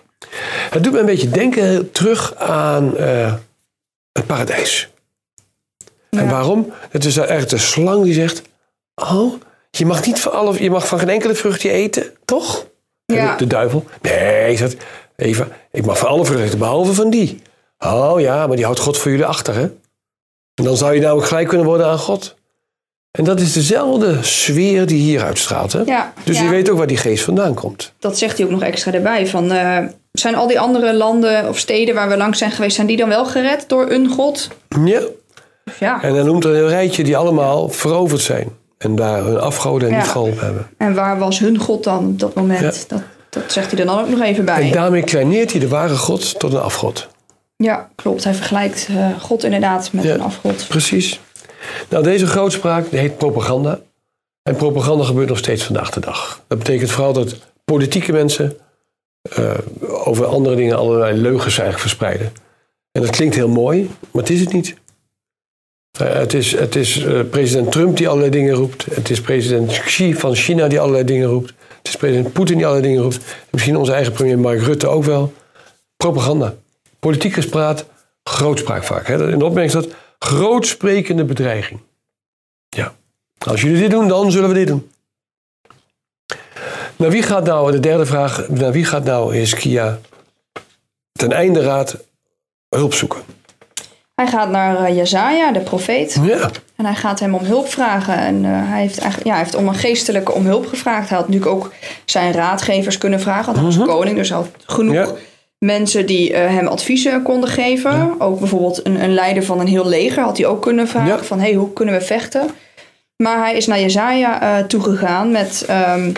Het 0.70 0.82
doet 0.84 0.92
me 0.92 0.98
een 0.98 1.06
beetje 1.06 1.28
denken 1.28 1.90
terug 1.92 2.34
aan 2.36 2.96
eh, 2.96 3.34
het 4.12 4.26
paradijs. 4.26 4.88
En 6.10 6.28
waarom? 6.30 6.72
Het 6.90 7.04
is 7.04 7.16
eigenlijk 7.16 7.48
de 7.50 7.58
slang 7.58 8.04
die 8.04 8.14
zegt, 8.14 8.42
oh, 8.94 9.34
je 9.70 9.86
mag, 9.86 10.06
niet 10.06 10.20
van 10.20 10.32
alle, 10.32 10.62
je 10.62 10.70
mag 10.70 10.86
van 10.88 10.98
geen 10.98 11.08
enkele 11.08 11.34
vruchtje 11.34 11.70
eten, 11.70 12.04
toch? 12.24 12.66
Ja. 13.06 13.30
de, 13.32 13.36
de 13.38 13.46
duivel, 13.46 13.84
nee, 14.02 14.56
zegt 14.56 14.76
Eva, 15.16 15.46
ik 15.70 15.86
mag 15.86 15.98
van 15.98 16.08
alle 16.08 16.24
vruchten 16.24 16.58
behalve 16.58 16.92
van 16.94 17.10
die. 17.10 17.42
Oh 17.78 18.20
ja, 18.20 18.46
maar 18.46 18.56
die 18.56 18.64
houdt 18.64 18.80
God 18.80 18.98
voor 18.98 19.10
jullie 19.10 19.26
achter, 19.26 19.54
hè? 19.54 19.62
En 20.54 20.64
dan 20.64 20.76
zou 20.76 20.94
je 20.94 21.00
nou 21.00 21.16
ook 21.16 21.24
gelijk 21.24 21.48
kunnen 21.48 21.66
worden 21.66 21.86
aan 21.86 21.98
God. 21.98 22.34
En 23.10 23.24
dat 23.24 23.40
is 23.40 23.52
dezelfde 23.52 24.18
sfeer 24.22 24.86
die 24.86 25.00
hier 25.00 25.22
uitstraalt, 25.22 25.72
hè? 25.72 25.80
ja, 25.84 26.12
Dus 26.24 26.36
ja. 26.38 26.42
je 26.44 26.48
weet 26.50 26.70
ook 26.70 26.78
waar 26.78 26.86
die 26.86 26.96
geest 26.96 27.24
vandaan 27.24 27.54
komt. 27.54 27.92
dat 27.98 28.18
zegt 28.18 28.36
hij 28.36 28.46
ook 28.46 28.52
nog 28.52 28.62
extra 28.62 28.92
erbij. 28.92 29.26
Van, 29.26 29.52
eh, 29.52 29.78
zijn 30.12 30.34
al 30.34 30.46
die 30.46 30.60
andere 30.60 30.94
landen 30.94 31.48
of 31.48 31.58
steden 31.58 31.94
waar 31.94 32.08
we 32.08 32.16
langs 32.16 32.38
zijn 32.38 32.50
geweest, 32.50 32.74
zijn 32.74 32.86
die 32.86 32.96
dan 32.96 33.08
wel 33.08 33.24
gered 33.26 33.64
door 33.68 33.90
een 33.90 34.08
god? 34.08 34.48
Ja. 34.84 35.00
Ja. 35.78 36.02
En 36.02 36.14
hij 36.14 36.22
noemt 36.22 36.44
er 36.44 36.54
een 36.54 36.68
rijtje 36.68 37.04
die 37.04 37.16
allemaal 37.16 37.68
veroverd 37.68 38.20
zijn. 38.20 38.48
En 38.78 38.94
daar 38.96 39.24
hun 39.24 39.38
afgoden 39.40 39.88
Ja. 39.90 39.96
niet 39.96 40.08
geholpen 40.08 40.44
hebben. 40.44 40.66
En 40.78 40.94
waar 40.94 41.18
was 41.18 41.38
hun 41.38 41.58
God 41.58 41.84
dan 41.84 42.06
op 42.06 42.18
dat 42.18 42.34
moment? 42.34 42.86
Dat, 42.88 43.02
dat 43.34 43.52
zegt 43.52 43.70
hij 43.72 43.84
dan 43.84 43.98
ook 43.98 44.08
nog 44.08 44.20
even 44.20 44.44
bij. 44.44 44.62
En 44.62 44.70
daarmee 44.72 45.02
kleineert 45.02 45.50
hij 45.50 45.60
de 45.60 45.68
ware 45.68 45.96
God 45.96 46.38
tot 46.38 46.52
een 46.52 46.60
afgod. 46.60 47.08
Ja, 47.56 47.90
klopt. 47.94 48.24
Hij 48.24 48.34
vergelijkt 48.34 48.88
eh, 48.90 49.20
God 49.20 49.44
inderdaad 49.44 49.92
met 49.92 50.04
Ja. 50.04 50.14
een 50.14 50.20
afgod. 50.20 50.66
Precies. 50.68 51.20
Nou, 51.88 52.02
deze 52.04 52.26
grootspraak 52.26 52.90
die 52.90 52.98
heet 52.98 53.18
propaganda. 53.18 53.80
En 54.42 54.56
propaganda 54.56 55.04
gebeurt 55.04 55.28
nog 55.28 55.38
steeds 55.38 55.62
vandaag 55.64 55.90
de 55.90 56.00
dag. 56.00 56.40
Dat 56.48 56.58
betekent 56.58 56.90
vooral 56.90 57.12
dat 57.12 57.36
politieke 57.64 58.12
mensen 58.12 58.56
eh, 59.22 59.50
over 59.88 60.26
andere 60.26 60.56
dingen 60.56 60.76
allerlei 60.76 61.16
leugens 61.16 61.58
eigenlijk 61.58 61.78
verspreiden. 61.80 62.32
En 62.92 63.02
dat 63.02 63.10
klinkt 63.10 63.34
heel 63.34 63.48
mooi, 63.48 63.90
maar 64.10 64.22
het 64.22 64.30
is 64.32 64.40
het 64.40 64.52
niet. 64.52 64.74
Eh, 65.98 66.14
het 66.14 66.34
is, 66.34 66.52
het 66.58 66.76
is 66.76 67.04
president 67.30 67.72
Trump 67.72 67.96
die 67.96 68.08
allerlei 68.08 68.30
dingen 68.30 68.54
roept. 68.54 68.84
Het 68.94 69.10
is 69.10 69.20
president 69.20 69.80
Xi 69.80 70.14
van 70.14 70.34
China 70.34 70.68
die 70.68 70.80
allerlei 70.80 71.04
dingen 71.04 71.28
roept. 71.28 71.52
Het 71.84 71.92
is 71.92 71.98
president 71.98 72.32
Poetin 72.32 72.56
die 72.56 72.66
allerlei 72.66 72.88
dingen 72.88 73.02
roept. 73.02 73.36
Misschien 73.50 73.76
onze 73.76 73.92
eigen 73.92 74.12
premier 74.12 74.38
Mark 74.38 74.60
Rutte 74.60 74.88
ook 74.88 75.04
wel. 75.04 75.32
Propaganda. 75.96 76.54
Politiekers 76.98 77.46
praat, 77.48 77.84
grootspraak 78.22 78.84
vaak. 78.84 79.06
Hè. 79.06 79.30
In 79.30 79.38
de 79.38 79.44
opmerking 79.44 79.70
staat 79.70 79.96
grootsprekende 80.18 81.24
bedreiging. 81.24 81.80
Ja. 82.68 82.94
Als 83.38 83.60
jullie 83.60 83.80
dit 83.80 83.90
doen, 83.90 84.08
dan 84.08 84.32
zullen 84.32 84.48
we 84.48 84.54
dit 84.54 84.66
doen. 84.66 84.90
Naar 86.96 87.10
wie 87.10 87.22
gaat 87.22 87.44
nou, 87.44 87.72
de 87.72 87.80
derde 87.80 88.06
vraag, 88.06 88.48
naar 88.48 88.72
wie 88.72 88.84
gaat 88.84 89.04
nou 89.04 89.36
Hiskia 89.36 90.00
ten 91.12 91.32
einde 91.32 91.62
raad 91.62 92.04
hulp 92.68 92.94
zoeken? 92.94 93.22
Hij 94.24 94.32
gaat 94.32 94.50
naar 94.50 94.90
uh, 94.90 94.96
Jezaja, 94.96 95.52
de 95.52 95.60
profeet. 95.60 96.18
Ja, 96.22 96.50
En 96.76 96.84
hij 96.84 96.94
gaat 96.94 97.20
hem 97.20 97.34
om 97.34 97.44
hulp 97.44 97.68
vragen. 97.68 98.16
En 98.16 98.44
eh, 98.44 98.50
hij, 98.52 98.80
heeft 98.80 98.98
eigenlijk, 98.98 99.24
ja, 99.24 99.34
hij 99.34 99.42
heeft 99.42 99.54
om 99.54 99.68
een 99.68 99.74
geestelijke 99.74 100.32
om 100.32 100.46
hulp 100.46 100.66
gevraagd. 100.66 101.08
Hij 101.08 101.18
had 101.18 101.28
natuurlijk 101.28 101.54
ook 101.54 101.72
zijn 102.04 102.32
raadgevers 102.32 102.98
kunnen 102.98 103.20
vragen. 103.20 103.54
Want 103.54 103.74
hij 103.74 103.78
was 103.78 103.96
koning, 103.96 104.16
dus 104.16 104.28
hij 104.28 104.38
had 104.38 104.48
genoeg 104.66 104.94
Ja. 104.94 105.06
mensen 105.58 106.06
die 106.06 106.32
eh, 106.32 106.54
hem 106.54 106.66
adviezen 106.66 107.22
konden 107.22 107.48
geven. 107.48 108.14
Ook 108.18 108.38
bijvoorbeeld 108.38 108.86
een, 108.86 109.02
een 109.02 109.14
leider 109.14 109.44
van 109.44 109.60
een 109.60 109.66
heel 109.66 109.88
leger 109.88 110.22
had 110.22 110.36
hij 110.36 110.46
ook 110.46 110.62
kunnen 110.62 110.88
vragen. 110.88 111.16
Ja. 111.16 111.22
Van, 111.22 111.40
hey, 111.40 111.52
hoe 111.54 111.72
kunnen 111.72 111.94
we 111.94 112.00
vechten? 112.00 112.46
Maar 113.16 113.38
hij 113.38 113.56
is 113.56 113.66
naar 113.66 113.80
Jezaja 113.80 114.40
eh, 114.40 114.64
toegegaan 114.64 115.30
met... 115.30 115.64
ehm, 115.66 116.10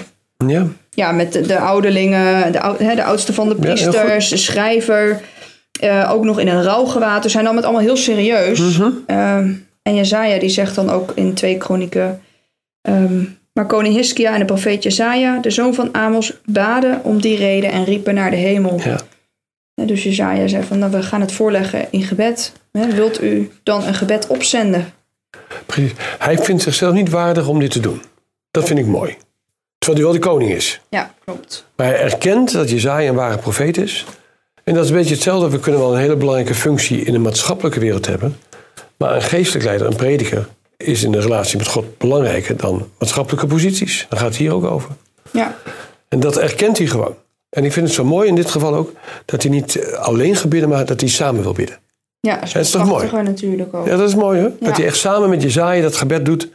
ja. 0.47 0.67
ja, 0.91 1.13
met 1.13 1.33
de, 1.33 1.41
de 1.41 1.59
ouderlingen, 1.59 2.53
de, 2.53 2.93
de 2.95 3.05
oudste 3.05 3.33
van 3.33 3.49
de 3.49 3.55
priesters, 3.55 4.29
de 4.29 4.37
schrijver. 4.37 5.21
Eh, 5.81 6.11
ook 6.13 6.25
nog 6.25 6.41
in 6.41 6.49
een 6.49 6.63
rouwgewaad. 6.63 7.31
Zij 7.31 7.43
nam 7.43 7.57
het 7.57 7.65
allemaal 7.65 7.83
heel 7.83 7.97
serieus. 7.97 8.79
Mhm. 8.79 8.91
Ehm, 9.07 9.53
en 9.83 9.95
Jezaja 9.95 10.39
die 10.39 10.49
zegt 10.49 10.75
dan 10.75 10.91
ook 10.91 11.13
in 11.15 11.35
twee 11.35 11.57
kronieken... 11.57 12.23
ehm, 12.83 13.25
maar 13.53 13.67
koning 13.67 13.95
Hiskia 13.95 14.33
en 14.33 14.39
de 14.39 14.45
profeet 14.45 14.83
Jezaja, 14.83 15.39
de 15.39 15.51
zoon 15.51 15.75
van 15.75 15.95
Amos, 15.95 16.33
baden 16.45 17.01
om 17.05 17.21
die 17.21 17.37
reden 17.37 17.71
en 17.71 17.85
riepen 17.85 18.15
naar 18.15 18.31
de 18.31 18.37
hemel. 18.37 18.81
ja. 18.85 18.99
Dus 19.85 20.03
Jezaja 20.03 20.49
zei 20.49 20.63
van, 20.63 20.79
nou, 20.79 20.93
we 20.93 21.03
gaan 21.03 21.21
het 21.21 21.33
voorleggen 21.33 21.87
in 21.91 22.03
gebed. 22.03 22.53
Hè, 22.73 22.95
wilt 22.95 23.23
u 23.23 23.51
dan 23.63 23.85
een 23.85 23.95
gebed 23.95 24.27
opzenden? 24.27 24.93
Precies. 25.67 25.93
Hij 26.19 26.39
vindt 26.39 26.63
zichzelf 26.63 26.93
niet 26.95 27.11
waardig 27.11 27.49
om 27.49 27.59
dit 27.59 27.71
te 27.71 27.81
doen. 27.81 28.03
Dat 28.51 28.67
vind 28.67 28.79
ik 28.79 28.87
mooi. 28.87 29.17
Terwijl 29.79 30.03
hij 30.05 30.13
wel 30.13 30.23
de 30.23 30.29
koning 30.29 30.51
is. 30.51 30.81
Ja, 30.89 31.15
klopt. 31.25 31.67
Maar 31.77 31.87
hij 31.87 32.01
erkent 32.01 32.53
dat 32.53 32.71
Jezaja 32.71 33.09
een 33.09 33.15
ware 33.15 33.39
profeet 33.39 33.77
is. 33.77 34.05
En 34.69 34.75
dat 34.75 34.85
is 34.85 34.91
een 34.91 34.97
beetje 34.97 35.15
hetzelfde. 35.15 35.51
We 35.51 35.59
kunnen 35.59 35.81
wel 35.81 35.93
een 35.93 36.01
hele 36.01 36.17
belangrijke 36.17 36.55
functie 36.55 37.05
in 37.05 37.13
de 37.13 37.19
maatschappelijke 37.19 37.81
wereld 37.81 38.07
hebben. 38.07 38.37
Maar 38.97 39.15
een 39.15 39.23
geestelijk 39.23 39.65
leider, 39.65 39.87
een 39.87 39.97
prediker, 39.97 40.49
is 40.77 41.03
in 41.03 41.13
de 41.13 41.21
relatie 41.21 41.59
met 41.59 41.67
God 41.67 41.99
belangrijker 41.99 42.57
dan 42.57 42.89
maatschappelijke 42.99 43.47
posities. 43.47 44.07
Daar 44.09 44.19
gaat 44.19 44.29
het 44.29 44.37
hier 44.37 44.53
ook 44.55 44.65
over. 44.65 44.91
Ja, 45.31 45.57
En 46.09 46.21
dat 46.21 46.37
erkent 46.37 46.79
hij 46.79 46.87
gewoon. 46.87 47.15
En 47.49 47.65
ik 47.65 47.73
vind 47.73 47.87
het 47.87 47.95
zo 47.95 48.05
mooi 48.05 48.29
in 48.29 48.35
dit 48.35 48.51
geval 48.51 48.75
ook 48.75 48.93
dat 49.25 49.43
hij 49.43 49.51
niet 49.51 49.95
alleen 49.95 50.37
gaat 50.37 50.49
bidden, 50.49 50.69
maar 50.69 50.85
dat 50.85 51.01
hij 51.01 51.09
samen 51.09 51.43
wil 51.43 51.53
bidden. 51.53 51.79
ja 52.21 52.41
dat 52.41 52.55
is, 52.55 52.71
toch 52.71 52.85
mooi? 52.85 53.11
natuurlijk 53.23 53.75
ook. 53.75 53.87
Ja, 53.87 53.97
dat 53.97 54.09
is 54.09 54.15
mooi 54.15 54.41
hoor. 54.41 54.53
Ja. 54.61 54.67
Dat 54.67 54.77
hij 54.77 54.87
echt 54.87 54.97
samen 54.97 55.29
met 55.29 55.43
Jezaja 55.43 55.83
dat 55.83 55.97
gebed 55.97 56.25
doet 56.25 56.49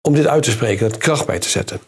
om 0.00 0.14
dit 0.14 0.26
uit 0.26 0.42
te 0.42 0.50
spreken, 0.50 0.88
dat 0.88 0.98
kracht 0.98 1.26
bij 1.26 1.38
te 1.38 1.48
zetten. 1.48 1.80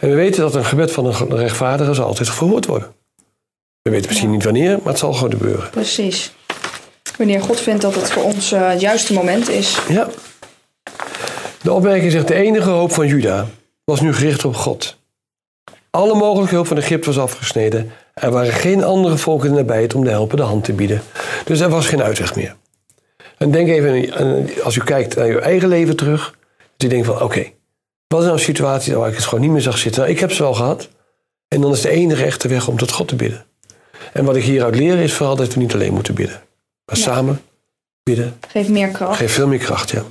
En 0.00 0.08
we 0.08 0.14
weten 0.14 0.40
dat 0.40 0.54
een 0.54 0.64
gebed 0.64 0.92
van 0.92 1.06
een 1.06 1.36
rechtvaardige 1.36 1.94
zal 1.94 2.06
altijd 2.06 2.30
verhoord 2.30 2.66
worden. 2.66 2.96
We 3.82 3.90
weten 3.90 4.08
misschien 4.08 4.30
niet 4.30 4.44
wanneer, 4.44 4.76
maar 4.78 4.86
het 4.88 4.98
zal 4.98 5.12
gewoon 5.12 5.30
gebeuren. 5.30 5.70
Precies. 5.70 6.32
Wanneer 7.16 7.42
God 7.42 7.60
vindt 7.60 7.82
dat 7.82 7.94
het 7.94 8.10
voor 8.10 8.22
ons 8.22 8.52
eh, 8.52 8.68
het 8.70 8.80
juiste 8.80 9.12
moment 9.12 9.48
is. 9.48 9.78
Ja. 9.88 10.08
De 11.62 11.72
opmerking 11.72 12.12
zegt, 12.12 12.28
de 12.28 12.34
enige 12.34 12.70
hoop 12.70 12.92
van 12.92 13.06
Juda 13.06 13.46
was 13.84 14.00
nu 14.00 14.14
gericht 14.14 14.44
op 14.44 14.54
God. 14.56 14.96
Alle 15.90 16.14
mogelijke 16.14 16.54
hulp 16.54 16.66
van 16.66 16.76
Egypte 16.76 17.06
was 17.12 17.18
afgesneden. 17.18 17.92
Er 18.14 18.30
waren 18.30 18.52
geen 18.52 18.84
andere 18.84 19.16
volken 19.16 19.48
in 19.48 19.54
de 19.54 19.60
nabijheid 19.60 19.94
om 19.94 20.04
de 20.04 20.10
helpende 20.10 20.42
hand 20.42 20.64
te 20.64 20.72
bieden. 20.72 21.02
Dus 21.44 21.60
er 21.60 21.68
was 21.68 21.86
geen 21.86 22.02
uitweg 22.02 22.34
meer. 22.34 22.56
En 23.38 23.50
denk 23.50 23.68
even, 23.68 24.14
aan- 24.14 24.48
als 24.62 24.76
u 24.76 24.80
kijkt 24.84 25.16
naar 25.16 25.26
uw 25.26 25.38
eigen 25.38 25.68
leven 25.68 25.96
terug, 25.96 26.34
dat 26.76 26.82
u 26.90 26.92
denkt 26.94 27.06
van, 27.06 27.22
oké, 27.22 27.46
wat 28.08 28.18
is 28.20 28.24
nou 28.26 28.38
een 28.38 28.44
situatie 28.44 28.94
waar 28.96 29.08
ik 29.08 29.14
het 29.16 29.24
gewoon 29.24 29.40
niet 29.40 29.50
meer 29.50 29.60
zag 29.60 29.78
zitten? 29.78 30.00
Nou, 30.02 30.12
ik 30.14 30.20
heb 30.20 30.32
ze 30.32 30.42
wel 30.42 30.54
gehad. 30.54 30.88
En 31.48 31.60
dan 31.60 31.72
is 31.72 31.80
de 31.80 31.88
enige 31.90 32.24
echte 32.24 32.48
weg 32.48 32.68
om 32.68 32.76
tot 32.76 32.92
God 32.92 33.08
te 33.08 33.16
bidden. 33.16 33.44
En 34.18 34.24
wat 34.24 34.36
ik 34.36 34.42
hieruit 34.44 34.76
leer 34.76 34.98
is 34.98 35.12
vooral 35.12 35.36
dat 35.36 35.54
we 35.54 35.60
niet 35.60 35.74
alleen 35.74 35.92
moeten 35.92 36.14
bidden. 36.14 36.40
Maar 36.84 36.96
Ja. 36.96 37.02
samen 37.02 37.40
bidden 38.02 38.38
Geeft 38.48 38.68
meer 38.68 38.88
kracht. 38.88 39.16
Geeft 39.18 39.34
veel 39.34 39.46
meer 39.46 39.58
kracht, 39.58 39.90
ja. 39.90 40.02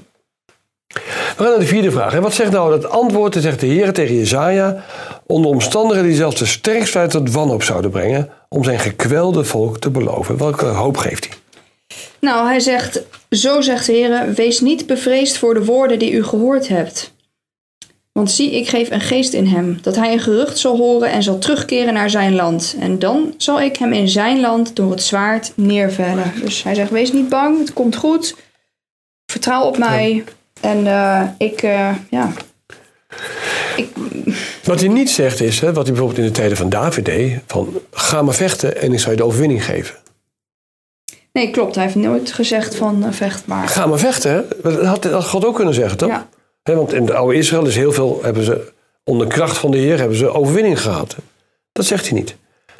We 0.87 1.43
gaan 1.43 1.49
naar 1.49 1.59
de 1.59 1.65
vierde 1.65 1.91
vraag. 1.91 2.11
hè. 2.11 2.21
Wat 2.21 2.33
zegt 2.33 2.51
nou 2.51 2.69
dat 2.69 2.89
antwoord, 2.89 3.35
zegt 3.39 3.59
de 3.59 3.65
Heer 3.65 3.93
tegen 3.93 4.15
Jezaja... 4.15 4.83
onder 5.25 5.51
omstandigheden 5.51 6.09
die 6.09 6.17
zelfs 6.17 6.35
de 6.35 6.45
sterkste 6.45 7.07
tot 7.07 7.31
wanhoop 7.31 7.63
zouden 7.63 7.91
brengen... 7.91 8.29
om 8.49 8.63
zijn 8.63 8.79
gekwelde 8.79 9.43
volk 9.43 9.79
te 9.79 9.89
beloven. 9.89 10.37
Welke 10.37 10.65
hoop 10.65 10.97
geeft 10.97 11.27
hij? 11.27 11.37
Nou, 12.19 12.47
hij 12.47 12.59
zegt, 12.59 13.01
zo 13.29 13.61
zegt 13.61 13.85
de 13.85 13.91
Heer, 13.91 14.33
wees 14.33 14.59
niet 14.59 14.85
bevreesd 14.85 15.37
voor 15.37 15.53
de 15.53 15.65
woorden 15.65 15.99
die 15.99 16.11
u 16.11 16.23
gehoord 16.23 16.67
hebt. 16.67 17.13
Want 18.17 18.31
zie, 18.31 18.51
ik 18.51 18.69
geef 18.69 18.91
een 18.91 19.01
geest 19.01 19.33
in 19.33 19.45
hem, 19.45 19.79
dat 19.81 19.95
hij 19.95 20.13
een 20.13 20.19
gerucht 20.19 20.57
zal 20.57 20.77
horen 20.77 21.11
en 21.11 21.23
zal 21.23 21.37
terugkeren 21.37 21.93
naar 21.93 22.09
zijn 22.09 22.35
land. 22.35 22.75
En 22.79 22.99
dan 22.99 23.33
zal 23.37 23.61
ik 23.61 23.77
hem 23.77 23.93
in 23.93 24.09
zijn 24.09 24.39
land 24.39 24.75
door 24.75 24.91
het 24.91 25.01
zwaard 25.01 25.51
neervellen. 25.55 26.31
Dus 26.41 26.63
hij 26.63 26.75
zegt, 26.75 26.89
wees 26.89 27.11
niet 27.11 27.29
bang, 27.29 27.59
het 27.59 27.73
komt 27.73 27.95
goed. 27.95 28.35
Vertrouw 29.25 29.63
op 29.63 29.77
mij. 29.77 30.23
En 30.61 30.87
eh, 30.87 31.21
ik, 31.37 31.61
eh, 31.61 31.89
ja... 32.09 32.31
Ik, 33.75 33.89
Wat 34.63 34.79
hij 34.79 34.89
niet 34.89 35.09
zegt 35.09 35.41
is, 35.41 35.59
hè, 35.59 35.73
wat 35.73 35.85
hij 35.85 35.93
bijvoorbeeld 35.93 36.19
in 36.19 36.33
de 36.33 36.39
tijden 36.39 36.57
van 36.57 36.69
David 36.69 37.05
deed... 37.05 37.39
van 37.47 37.79
ga 37.91 38.21
maar 38.21 38.35
vechten 38.35 38.81
en 38.81 38.93
ik 38.93 38.99
zal 38.99 39.11
je 39.11 39.17
de 39.17 39.25
overwinning 39.25 39.65
geven. 39.65 39.95
nee, 41.31 41.51
klopt. 41.51 41.75
Hij 41.75 41.83
heeft 41.83 41.95
nooit 41.95 42.31
gezegd 42.31 42.75
van 42.75 43.05
eh, 43.05 43.11
vecht 43.11 43.45
maar. 43.45 43.67
Ga 43.67 43.85
maar 43.85 43.99
vechten? 43.99 44.45
Dat 44.63 44.85
had, 44.85 45.03
dat 45.03 45.11
had 45.11 45.27
God 45.27 45.45
ook 45.45 45.55
kunnen 45.55 45.73
zeggen, 45.73 45.97
toch? 45.97 46.09
Ja. 46.09 46.27
Want 46.75 46.93
in 46.93 47.05
de 47.05 47.13
oude 47.13 47.37
Israël 47.37 47.65
is 47.65 47.75
heel 47.75 47.91
veel... 47.91 48.19
hebben 48.21 48.43
ze 48.43 48.71
onder 49.03 49.27
kracht 49.27 49.57
van 49.57 49.71
de 49.71 49.77
Heer 49.77 49.99
hebben 49.99 50.17
ze 50.17 50.29
overwinning 50.29 50.81
gehad. 50.81 51.15
Dat 51.71 51.85
zegt 51.85 52.09
hij 52.09 52.17
niet. 52.17 52.35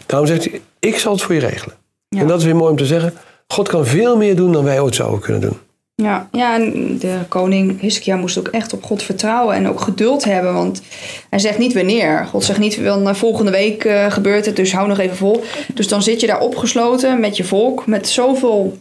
Daarom 0.06 0.28
zegt 0.28 0.46
hij, 0.46 0.62
ik 0.80 0.98
zal 0.98 1.14
het 1.14 1.22
voor 1.22 1.36
je 1.36 1.42
regelen. 1.42 1.76
Ja. 2.10 2.20
En 2.20 2.28
dat 2.28 2.40
is 2.40 2.46
weer 2.46 2.56
mooi 2.56 2.72
om 2.72 2.78
te 2.78 2.86
zeggen. 2.86 3.14
God 3.48 3.68
kan 3.68 3.86
veel 3.86 4.18
meer 4.18 4.36
doen 4.36 4.52
dan 4.52 4.64
wij 4.64 4.80
ooit 4.80 4.96
zouden 4.96 5.20
kunnen 5.20 5.42
doen. 5.42 5.58
Ja, 6.04 6.30
ja, 6.32 6.56
en 6.56 6.98
de 6.98 7.18
koning 7.28 7.82
Hiskia 7.82 8.16
moest 8.16 8.38
ook 8.38 8.48
echt 8.48 8.74
op 8.74 8.84
God 8.84 9.04
vertrouwen 9.04 9.56
en 9.56 9.68
ook 9.68 9.82
geduld 9.82 10.24
hebben. 10.24 10.54
Want 10.54 10.82
hij 11.30 11.40
zegt 11.40 11.58
niet 11.58 11.74
wanneer. 11.74 12.26
God 12.26 12.44
zegt 12.44 12.60
niet, 12.60 12.80
volgende 13.12 13.52
week 13.52 13.84
eh, 13.84 14.12
gebeurt 14.12 14.46
het, 14.46 14.56
dus 14.56 14.74
hou 14.74 14.88
nog 14.88 15.00
even 15.00 15.18
vol. 15.18 15.44
Dus 15.74 15.88
dan 15.88 16.02
zit 16.02 16.20
je 16.22 16.28
daar 16.28 16.40
opgesloten 16.40 17.20
met 17.20 17.38
je 17.38 17.44
volk, 17.44 17.86
met 17.86 18.08
zoveel, 18.08 18.78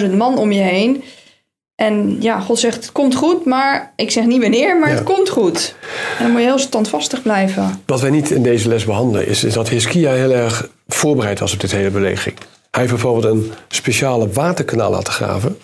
85.000 0.00 0.10
man 0.16 0.38
om 0.38 0.52
je 0.52 0.62
heen. 0.62 1.02
En 1.76 2.16
ja, 2.20 2.40
God 2.40 2.58
zegt, 2.58 2.74
het 2.76 2.92
komt 2.92 3.14
goed, 3.14 3.44
maar 3.44 3.92
ik 3.96 4.10
zeg 4.10 4.24
niet 4.24 4.40
wanneer, 4.40 4.78
maar 4.78 4.88
Ja. 4.88 4.94
het 4.94 5.04
komt 5.04 5.28
goed. 5.28 5.74
En 6.18 6.22
dan 6.22 6.30
moet 6.32 6.40
je 6.40 6.46
heel 6.46 6.58
standvastig 6.58 7.22
blijven. 7.22 7.82
Wat 7.86 8.00
wij 8.00 8.10
niet 8.10 8.30
in 8.30 8.42
deze 8.42 8.68
les 8.68 8.84
behandelen, 8.84 9.26
is, 9.26 9.44
is 9.44 9.52
dat 9.52 9.68
Hiskia 9.68 10.12
heel 10.12 10.30
erg 10.30 10.68
voorbereid 10.88 11.38
was 11.38 11.52
op 11.52 11.60
dit 11.60 11.70
hele 11.72 11.90
belegering. 11.90 12.38
Hij 12.70 12.80
heeft 12.80 12.90
bijvoorbeeld 12.92 13.34
een 13.34 13.52
speciale 13.68 14.28
waterkanaal 14.30 14.90
laten 14.90 15.12
graven. 15.12 15.58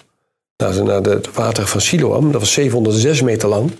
Naar, 0.57 1.01
het 1.03 1.33
water 1.35 1.67
van 1.67 1.81
Siloam. 1.81 2.33
Dat 2.33 2.41
was 2.41 2.53
706 2.53 3.23
meter 3.23 3.49
lang. 3.49 3.71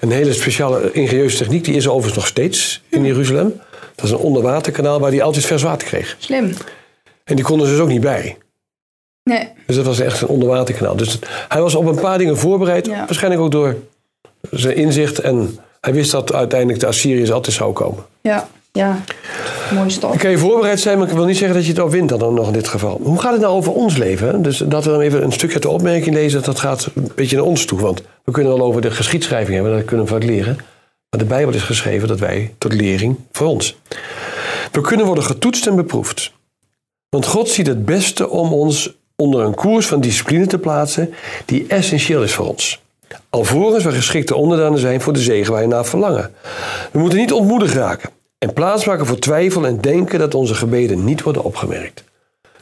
Een 0.00 0.10
hele 0.10 0.32
speciale 0.32 0.92
ingenieuze 0.92 1.36
techniek, 1.36 1.64
die 1.64 1.74
is 1.74 1.84
er 1.84 1.90
overigens 1.90 2.16
nog 2.16 2.26
steeds 2.26 2.82
in 2.88 3.04
Jeruzalem. 3.04 3.60
Dat 3.94 4.04
is 4.04 4.10
een 4.10 4.16
onderwaterkanaal 4.16 5.00
waar 5.00 5.10
hij 5.10 5.22
altijd 5.22 5.44
vers 5.46 5.62
water 5.62 5.88
kreeg. 5.88 6.16
Slim. 6.18 6.52
En 7.24 7.36
die 7.36 7.44
konden 7.44 7.66
ze 7.66 7.72
dus 7.72 7.82
ook 7.82 7.88
niet 7.88 8.00
bij. 8.00 8.36
Nee, 9.22 9.48
Dus 9.66 9.76
dat 9.76 9.84
was 9.84 10.00
echt 10.00 10.20
een 10.20 10.28
onderwaterkanaal. 10.28 10.96
Dus 10.96 11.18
hij 11.48 11.60
was 11.60 11.74
op 11.74 11.86
een 11.86 12.00
paar 12.00 12.18
dingen 12.18 12.38
voorbereid. 12.38 12.86
Ja. 12.86 12.98
Waarschijnlijk 12.98 13.42
ook 13.42 13.50
door 13.50 13.76
zijn 14.50 14.76
inzicht. 14.76 15.18
En 15.18 15.58
hij 15.80 15.92
wist 15.92 16.10
dat 16.10 16.32
uiteindelijk 16.32 16.80
de 16.80 16.86
Assyriërs 16.86 17.32
altijd 17.32 17.56
zouden 17.56 17.82
komen. 17.82 18.04
ja, 18.20 18.48
ja. 18.72 18.98
Dan 20.00 20.16
kan 20.16 20.30
je 20.30 20.38
voorbereid 20.38 20.80
zijn, 20.80 20.98
maar 20.98 21.08
ik 21.08 21.14
wil 21.14 21.24
niet 21.24 21.36
zeggen 21.36 21.56
dat 21.56 21.66
je 21.66 21.72
het 21.72 21.80
overwint 21.80 22.08
dan 22.08 22.34
nog 22.34 22.46
in 22.46 22.52
dit 22.52 22.68
geval. 22.68 23.00
Hoe 23.02 23.20
gaat 23.20 23.32
het 23.32 23.40
nou 23.40 23.54
over 23.54 23.72
ons 23.72 23.96
leven? 23.96 24.42
Dus 24.42 24.58
dat 24.58 24.84
we 24.84 24.90
dan 24.90 25.00
even 25.00 25.22
een 25.22 25.32
stukje 25.32 25.54
uit 25.54 25.62
de 25.62 25.68
opmerking 25.68 26.14
lezen, 26.14 26.42
dat 26.42 26.58
gaat 26.58 26.88
een 26.94 27.10
beetje 27.14 27.36
naar 27.36 27.44
ons 27.44 27.64
toe. 27.64 27.80
Want 27.80 28.02
we 28.24 28.32
kunnen 28.32 28.52
wel 28.56 28.66
over 28.66 28.80
de 28.80 28.90
geschiedschrijving 28.90 29.54
hebben, 29.54 29.76
dat 29.76 29.84
kunnen 29.84 30.06
we 30.06 30.12
vaak 30.12 30.22
leren. 30.24 30.56
Maar 31.10 31.20
de 31.20 31.24
Bijbel 31.24 31.54
is 31.54 31.62
geschreven 31.62 32.08
dat 32.08 32.18
wij 32.18 32.54
tot 32.58 32.72
lering 32.72 33.16
voor 33.32 33.46
ons. 33.46 33.76
We 34.72 34.80
kunnen 34.80 35.06
worden 35.06 35.24
getoetst 35.24 35.66
en 35.66 35.76
beproefd. 35.76 36.32
Want 37.08 37.26
God 37.26 37.48
ziet 37.48 37.66
het 37.66 37.84
beste 37.84 38.28
om 38.28 38.52
ons 38.52 38.94
onder 39.20 39.44
een 39.44 39.54
koers 39.54 39.86
van 39.86 40.00
discipline 40.00 40.46
te 40.46 40.58
plaatsen 40.58 41.14
die 41.44 41.64
essentieel 41.68 42.22
is 42.22 42.34
voor 42.34 42.48
ons. 42.48 42.80
Alvorens 43.30 43.84
we 43.84 43.92
geschikte 43.92 44.34
onderdanen 44.34 44.78
zijn 44.78 45.00
voor 45.00 45.12
de 45.12 45.20
zegen 45.20 45.52
waar 45.52 45.62
je 45.62 45.68
naar 45.68 45.86
verlangen. 45.86 46.30
We 46.92 46.98
moeten 46.98 47.18
niet 47.18 47.32
ontmoedigd 47.32 47.74
raken 47.74 48.10
en 48.38 48.52
plaatsmaken 48.52 49.06
voor 49.06 49.18
twijfel 49.18 49.66
en 49.66 49.80
denken 49.80 50.18
dat 50.18 50.34
onze 50.34 50.54
gebeden 50.54 51.04
niet 51.04 51.22
worden 51.22 51.44
opgemerkt. 51.44 52.04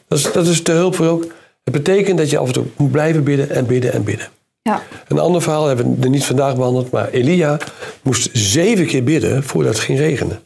Dat 0.08 0.18
is, 0.18 0.32
dat 0.32 0.46
is 0.46 0.64
de 0.64 0.72
hulp 0.72 0.94
voor 0.94 1.06
ook. 1.06 1.22
Het 1.64 1.72
betekent 1.72 2.18
dat 2.18 2.30
je 2.30 2.38
af 2.38 2.46
en 2.46 2.52
toe 2.52 2.64
moet 2.76 2.90
blijven 2.90 3.24
bidden 3.24 3.50
en 3.50 3.66
bidden 3.66 3.92
en 3.92 4.04
bidden. 4.04 4.28
Ja, 4.62 4.82
Een 5.08 5.18
ander 5.18 5.42
verhaal 5.42 5.66
hebben 5.66 5.96
we 5.96 6.04
er 6.04 6.10
niet 6.10 6.24
vandaag 6.24 6.56
behandeld, 6.56 6.90
maar 6.90 7.08
Elia 7.08 7.58
moest 8.02 8.30
zeven 8.32 8.86
keer 8.86 9.04
bidden 9.04 9.42
voordat 9.42 9.74
het 9.74 9.82
ging 9.82 9.98
regenen. 9.98 10.40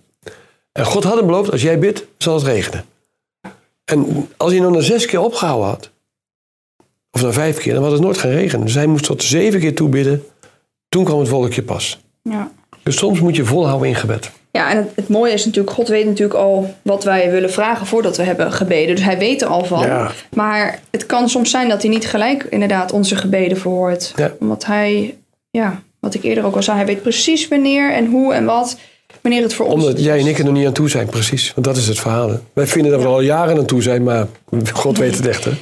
En 0.72 0.84
God 0.84 1.04
had 1.04 1.16
hem 1.16 1.26
beloofd, 1.26 1.52
als 1.52 1.62
jij 1.62 1.78
bidt, 1.78 2.06
zal 2.18 2.34
het 2.34 2.44
regenen. 2.44 2.84
En 3.84 4.28
als 4.36 4.50
hij 4.50 4.60
nou 4.60 4.72
na 4.72 4.80
zes 4.80 5.06
keer 5.06 5.20
opgehouden 5.20 5.68
had, 5.68 5.90
of 7.12 7.22
na 7.22 7.32
vijf 7.32 7.58
keer, 7.58 7.74
dan 7.74 7.82
had 7.82 7.92
het 7.92 8.00
nooit 8.00 8.18
gaan 8.18 8.30
regenen. 8.30 8.66
Dus 8.66 8.74
hij 8.74 8.86
moest 8.86 9.04
tot 9.04 9.22
zeven 9.22 9.60
keer 9.60 9.74
toe 9.74 9.88
bidden, 9.88 10.24
toen 10.88 11.04
kwam 11.04 11.18
het 11.18 11.28
wolkje 11.28 11.62
pas. 11.62 12.00
ja. 12.22 12.50
Dus 12.82 12.96
soms 12.96 13.20
moet 13.20 13.36
je 13.36 13.44
volhouden 13.44 13.88
in 13.88 13.94
gebed. 13.94 14.30
Ja, 14.50 14.70
en 14.70 14.76
het, 14.76 14.88
het 14.94 15.08
mooie 15.08 15.32
is 15.32 15.44
natuurlijk, 15.44 15.74
God 15.74 15.88
weet 15.88 16.06
natuurlijk 16.06 16.38
al 16.38 16.74
wat 16.82 17.04
wij 17.04 17.30
willen 17.30 17.52
vragen 17.52 17.86
voordat 17.86 18.16
we 18.16 18.22
hebben 18.22 18.52
gebeden. 18.52 18.94
Dus 18.96 19.04
hij 19.04 19.18
weet 19.18 19.42
er 19.42 19.48
al 19.48 19.64
van. 19.64 19.86
Ja. 19.86 20.10
Maar 20.34 20.80
het 20.90 21.06
kan 21.06 21.28
soms 21.28 21.50
zijn 21.50 21.68
dat 21.68 21.82
hij 21.82 21.90
niet 21.90 22.06
gelijk 22.06 22.46
inderdaad 22.50 22.92
onze 22.92 23.16
gebeden 23.16 23.58
verhoort. 23.58 24.12
Ja. 24.16 24.32
Omdat 24.40 24.64
hij, 24.64 25.16
ja, 25.50 25.82
wat 26.00 26.14
ik 26.14 26.22
eerder 26.22 26.44
ook 26.44 26.56
al 26.56 26.62
zei, 26.62 26.76
hij 26.76 26.86
weet 26.86 27.02
precies 27.02 27.48
wanneer 27.48 27.92
en 27.92 28.06
hoe 28.06 28.34
en 28.34 28.44
wat, 28.44 28.76
wanneer 29.20 29.42
het 29.42 29.54
voor 29.54 29.66
ons 29.66 29.84
Omdat 29.84 30.04
jij 30.04 30.18
en 30.18 30.26
ik 30.26 30.38
er 30.38 30.44
nog 30.44 30.54
niet 30.54 30.66
aan 30.66 30.72
toe 30.72 30.88
zijn, 30.90 31.06
precies. 31.06 31.52
Want 31.54 31.66
dat 31.66 31.76
is 31.76 31.88
het 31.88 32.00
verhaal. 32.00 32.28
hè. 32.28 32.36
Wij 32.52 32.66
vinden 32.66 32.92
dat 32.92 33.00
we 33.00 33.06
al 33.06 33.20
jaren 33.20 33.58
aan 33.58 33.64
toe 33.66 33.82
zijn, 33.82 34.02
maar 34.02 34.26
God 34.72 34.98
weet 34.98 35.16
het 35.16 35.26
echt. 35.26 35.44
Hè? 35.44 35.50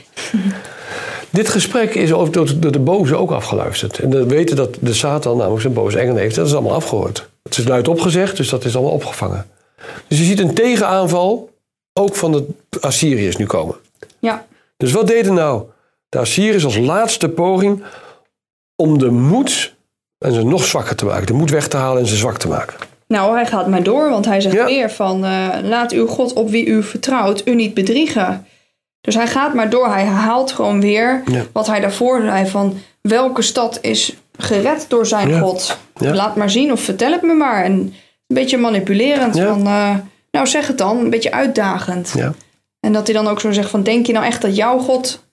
Dit 1.30 1.48
gesprek 1.48 1.94
is 1.94 2.12
ook 2.12 2.32
door, 2.32 2.50
door 2.60 2.72
de 2.72 2.78
boze 2.78 3.16
ook 3.16 3.30
afgeluisterd. 3.30 3.98
En 3.98 4.10
we 4.10 4.26
weten 4.26 4.56
dat 4.56 4.76
de 4.80 4.94
Satan 4.94 5.36
namelijk 5.36 5.60
zijn 5.62 5.72
boze 5.74 5.98
engelen 5.98 6.20
heeft. 6.22 6.34
Dat 6.34 6.46
is 6.46 6.52
allemaal 6.52 6.74
afgehoord. 6.74 7.28
Het 7.42 7.58
is 7.58 7.64
luid 7.68 7.88
opgezegd, 7.88 8.36
dus 8.36 8.48
dat 8.48 8.64
is 8.64 8.74
allemaal 8.74 8.94
opgevangen. 8.94 9.46
Dus 10.08 10.18
je 10.18 10.24
ziet 10.24 10.38
een 10.40 10.54
tegenaanval 10.54 11.50
ook 11.92 12.16
van 12.16 12.32
de 12.32 12.44
Assyriërs 12.80 13.36
nu 13.36 13.46
komen. 13.46 13.74
Ja, 14.18 14.46
Dus 14.76 14.92
wat 14.92 15.06
deden 15.06 15.34
nou 15.34 15.62
de 16.08 16.18
Assyriërs 16.18 16.64
als 16.64 16.76
laatste 16.78 17.28
poging 17.28 17.82
om 18.76 18.98
de 18.98 19.10
moed 19.10 19.74
en 20.18 20.32
ze 20.32 20.42
nog 20.44 20.64
zwakker 20.64 20.96
te 20.96 21.04
maken. 21.04 21.26
De 21.26 21.32
moed 21.32 21.50
weg 21.50 21.68
te 21.68 21.76
halen 21.76 22.02
en 22.02 22.08
ze 22.08 22.16
zwak 22.16 22.38
te 22.38 22.48
maken. 22.48 22.76
nou 23.06 23.34
hij 23.34 23.46
gaat 23.46 23.66
maar 23.68 23.82
door, 23.82 24.10
want 24.10 24.24
hij 24.24 24.40
zegt 24.40 24.54
Ja. 24.54 24.64
weer 24.64 24.90
van, 24.90 25.24
eh, 25.24 25.48
laat 25.62 25.92
uw 25.92 26.06
God 26.06 26.32
op 26.32 26.50
wie 26.50 26.66
u 26.66 26.82
vertrouwt 26.82 27.42
u 27.44 27.54
niet 27.54 27.74
bedriegen. 27.74 28.46
Dus 29.00 29.14
hij 29.14 29.26
gaat 29.26 29.54
maar 29.54 29.70
door, 29.70 29.86
hij 29.88 30.04
herhaalt 30.04 30.52
gewoon 30.52 30.80
weer 30.80 31.22
Ja. 31.26 31.42
wat 31.52 31.66
hij 31.66 31.80
daarvoor 31.80 32.20
zei 32.20 32.46
van, 32.46 32.78
welke 33.00 33.42
stad 33.42 33.78
is 33.80 34.16
gered 34.36 34.84
door 34.88 35.06
zijn 35.06 35.28
Ja. 35.28 35.38
God? 35.40 35.78
Ja. 35.96 36.14
Laat 36.14 36.36
maar 36.36 36.50
zien 36.50 36.72
of 36.72 36.80
vertel 36.80 37.12
het 37.12 37.22
me 37.22 37.34
maar. 37.34 37.64
En 37.64 37.72
Een 37.72 38.36
beetje 38.36 38.58
manipulerend. 38.58 39.40
Van, 39.40 39.66
eh, 39.66 39.94
nou 40.30 40.46
zeg 40.46 40.66
het 40.66 40.78
dan, 40.78 40.98
een 40.98 41.10
beetje 41.10 41.32
uitdagend. 41.32 42.12
Ja. 42.16 42.32
En 42.80 42.92
dat 42.92 43.06
hij 43.06 43.16
dan 43.16 43.28
ook 43.28 43.40
zo 43.40 43.52
zegt 43.52 43.70
van, 43.70 43.82
denk 43.82 44.06
je 44.06 44.12
nou 44.12 44.24
echt 44.24 44.42
dat 44.42 44.56
jouw 44.56 44.78
God 44.78 45.24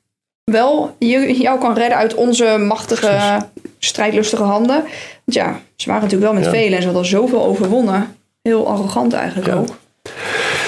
wel 0.43 0.95
jou 0.99 1.59
kan 1.59 1.73
redden 1.73 1.97
uit 1.97 2.13
onze 2.15 2.57
machtige, 2.67 3.37
strijdlustige 3.79 4.43
handen? 4.43 4.75
Want 4.75 5.33
ja, 5.37 5.59
ze 5.75 5.87
waren 5.87 6.03
natuurlijk 6.03 6.31
wel 6.31 6.41
met 6.41 6.49
velen 6.49 6.75
en 6.75 6.81
ze 6.81 6.87
hadden 6.87 7.05
zoveel 7.05 7.43
overwonnen. 7.45 8.15
Heel 8.41 8.67
arrogant 8.67 9.13
eigenlijk 9.13 9.47
Ja. 9.47 9.53
ook. 9.53 9.67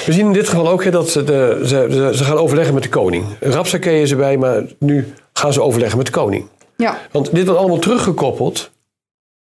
We 0.05 0.13
zien 0.13 0.25
in 0.25 0.33
dit 0.33 0.49
geval 0.49 0.69
ook 0.69 0.83
hè, 0.83 0.91
dat 0.91 1.09
ze, 1.09 1.23
de, 1.23 1.61
ze, 1.65 1.87
ze, 1.91 2.17
ze 2.17 2.23
gaan 2.23 2.37
overleggen 2.37 2.73
met 2.73 2.83
de 2.83 2.89
koning. 2.89 3.25
Rapsakee 3.39 4.01
is 4.01 4.11
erbij, 4.11 4.37
maar 4.37 4.63
nu 4.79 5.13
gaan 5.33 5.53
ze 5.53 5.61
overleggen 5.61 5.97
met 5.97 6.05
de 6.05 6.11
koning. 6.11 6.47
Ja, 6.77 6.99
Want 7.11 7.33
dit 7.33 7.45
wordt 7.45 7.59
allemaal 7.59 7.79
teruggekoppeld 7.79 8.71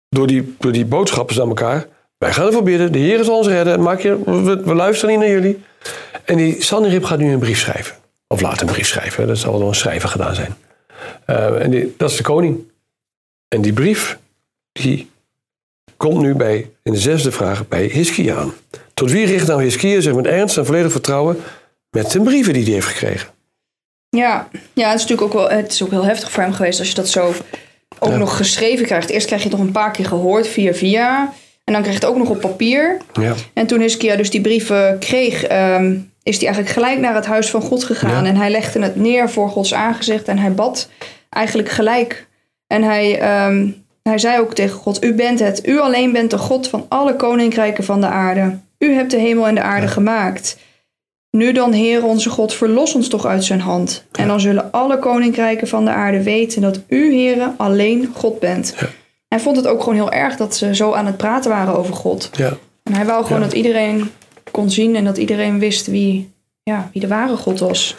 door 0.09 0.27
die, 0.27 0.55
door 0.59 0.73
die 0.73 0.85
boodschappers 0.85 1.41
aan 1.41 1.49
elkaar. 1.49 1.87
Wij 2.19 2.33
gaan 2.33 2.47
ervoor 2.47 2.63
bidden, 2.63 2.93
de 2.93 2.99
Heer 2.99 3.25
zal 3.25 3.37
ons 3.37 3.47
redden. 3.47 3.83
Maak 3.83 4.01
je, 4.01 4.19
we, 4.25 4.63
we 4.65 4.75
luisteren 4.75 5.11
niet 5.11 5.21
naar 5.25 5.35
jullie. 5.35 5.59
En 6.25 6.37
die 6.37 6.63
Sanherib 6.63 7.05
gaat 7.05 7.19
nu 7.19 7.33
een 7.33 7.39
brief 7.39 7.59
schrijven. 7.59 7.97
Of 8.27 8.41
laat 8.41 8.61
een 8.61 8.67
brief 8.67 8.87
schrijven, 8.87 9.27
dat 9.27 9.39
zal 9.39 9.51
wel 9.51 9.61
door 9.61 9.69
een 9.69 9.75
schrijver 9.75 10.09
gedaan 10.09 10.35
zijn. 10.35 10.57
Eh, 11.25 11.63
en 11.63 11.71
die, 11.71 11.95
dat 11.97 12.11
is 12.11 12.17
de 12.17 12.23
koning. 12.23 12.59
En 13.49 13.63
die 13.63 13.73
brief, 13.73 14.19
die 14.73 15.11
komt 15.97 16.21
nu 16.21 16.35
bij, 16.35 16.71
in 16.83 16.93
de 16.93 16.99
zesde 16.99 17.33
vraag, 17.33 17.69
bij 17.69 17.85
Hiskia 17.85 18.37
aan. 18.37 18.53
Tot 18.99 19.11
wie 19.11 19.27
richt 19.27 19.47
nou 19.47 19.63
Hiskia 19.63 20.01
zich 20.01 20.15
met 20.15 20.27
ernst 20.27 20.57
en 20.57 20.67
volledig 20.67 20.93
vertrouwen 20.93 21.37
met 21.91 22.11
de 22.11 22.21
brieven 22.21 22.53
die 22.53 22.65
hij 22.65 22.73
heeft 22.73 22.87
gekregen? 22.87 23.29
ja. 24.09 24.49
ja 24.73 24.87
het 24.91 24.99
is 25.01 25.07
natuurlijk 25.07 25.23
ook 25.23 25.33
wel 25.33 25.51
het 25.59 25.73
is 25.73 25.83
ook 25.83 25.91
heel 25.91 26.05
heftig 26.05 26.31
voor 26.31 26.43
hem 26.43 26.53
geweest 26.53 26.79
als 26.79 26.89
je 26.89 26.95
dat 26.95 27.09
zo 27.09 27.33
ook 27.99 28.11
Ja. 28.11 28.17
nog 28.17 28.37
geschreven 28.37 28.87
krijgt. 28.87 29.11
Eerst 29.11 29.27
krijg 29.27 29.43
je 29.43 29.49
het 29.49 29.57
nog 29.59 29.67
een 29.67 29.73
paar 29.73 29.91
keer 29.91 30.07
gehoord 30.07 30.49
via 30.49 30.75
via. 30.75 31.33
En 31.65 31.73
dan 31.73 31.83
krijg 31.83 31.99
je 31.99 32.05
het 32.07 32.15
ook 32.15 32.19
nog 32.19 32.29
op 32.31 32.41
papier. 32.41 32.97
Ja, 33.13 33.35
En 33.55 33.67
toen 33.67 33.81
Hiskia 33.81 34.17
dus 34.17 34.31
die 34.31 34.41
brieven 34.41 34.99
kreeg, 34.99 35.45
ehm, 35.45 35.97
is 36.23 36.37
hij 36.37 36.47
eigenlijk 36.47 36.69
gelijk 36.75 36.99
naar 36.99 37.15
het 37.15 37.27
huis 37.27 37.51
van 37.51 37.63
God 37.63 37.85
gegaan. 37.85 38.25
Ja. 38.25 38.29
En 38.31 38.37
hij 38.37 38.51
legde 38.51 38.83
het 38.83 38.97
neer 38.97 39.31
voor 39.31 39.49
Gods 39.49 39.75
aangezicht 39.75 40.29
en 40.29 40.39
hij 40.39 40.53
bad 40.53 40.89
eigenlijk 41.31 41.69
gelijk. 41.69 42.27
En 42.67 42.83
hij, 42.83 43.21
ehm, 43.21 43.69
hij 44.03 44.19
zei 44.19 44.41
ook 44.41 44.55
tegen 44.55 44.79
God, 44.79 45.05
u 45.05 45.15
bent 45.15 45.39
het. 45.39 45.67
U 45.67 45.79
alleen 45.81 46.13
bent 46.13 46.31
de 46.31 46.39
God 46.39 46.69
van 46.69 46.87
alle 46.89 47.17
koninkrijken 47.17 47.85
van 47.85 48.01
de 48.01 48.07
aarde. 48.07 48.59
U 48.79 48.93
hebt 48.93 49.11
de 49.11 49.17
hemel 49.19 49.47
en 49.47 49.55
de 49.55 49.63
aarde 49.63 49.89
gemaakt. 49.89 50.59
Nu 51.31 51.53
dan, 51.53 51.73
Heer 51.73 52.05
onze 52.05 52.31
God, 52.31 52.55
verlos 52.55 52.95
ons 52.95 53.09
toch 53.09 53.27
uit 53.27 53.45
zijn 53.45 53.61
hand. 53.61 54.05
En 54.13 54.29
dan 54.29 54.41
zullen 54.41 54.73
alle 54.73 54.99
koninkrijken 54.99 55.69
van 55.69 55.85
de 55.85 55.91
aarde 55.91 56.23
weten 56.23 56.63
dat 56.63 56.81
u, 56.89 57.15
Heere, 57.15 57.53
alleen 57.57 58.11
God 58.15 58.41
bent. 58.41 58.75
Ja. 58.81 58.87
Hij 59.29 59.41
vond 59.41 59.57
het 59.57 59.67
ook 59.67 59.79
gewoon 59.79 59.95
heel 59.95 60.13
erg 60.13 60.37
dat 60.37 60.57
ze 60.57 60.75
zo 60.75 60.93
aan 60.93 61.07
het 61.07 61.17
praten 61.17 61.51
waren 61.51 61.77
over 61.79 61.95
God. 61.95 62.31
ja. 62.33 62.57
En 62.83 62.95
hij 62.95 63.05
wou 63.05 63.25
gewoon 63.25 63.41
dat 63.41 63.53
iedereen 63.53 64.11
kon 64.51 64.71
zien 64.71 64.97
en 64.97 65.05
dat 65.05 65.17
iedereen 65.17 65.59
wist 65.59 65.87
wie, 65.87 66.33
ja, 66.63 66.91
wie 66.93 67.01
de 67.01 67.09
ware 67.09 67.37
God 67.37 67.59
was. 67.59 67.97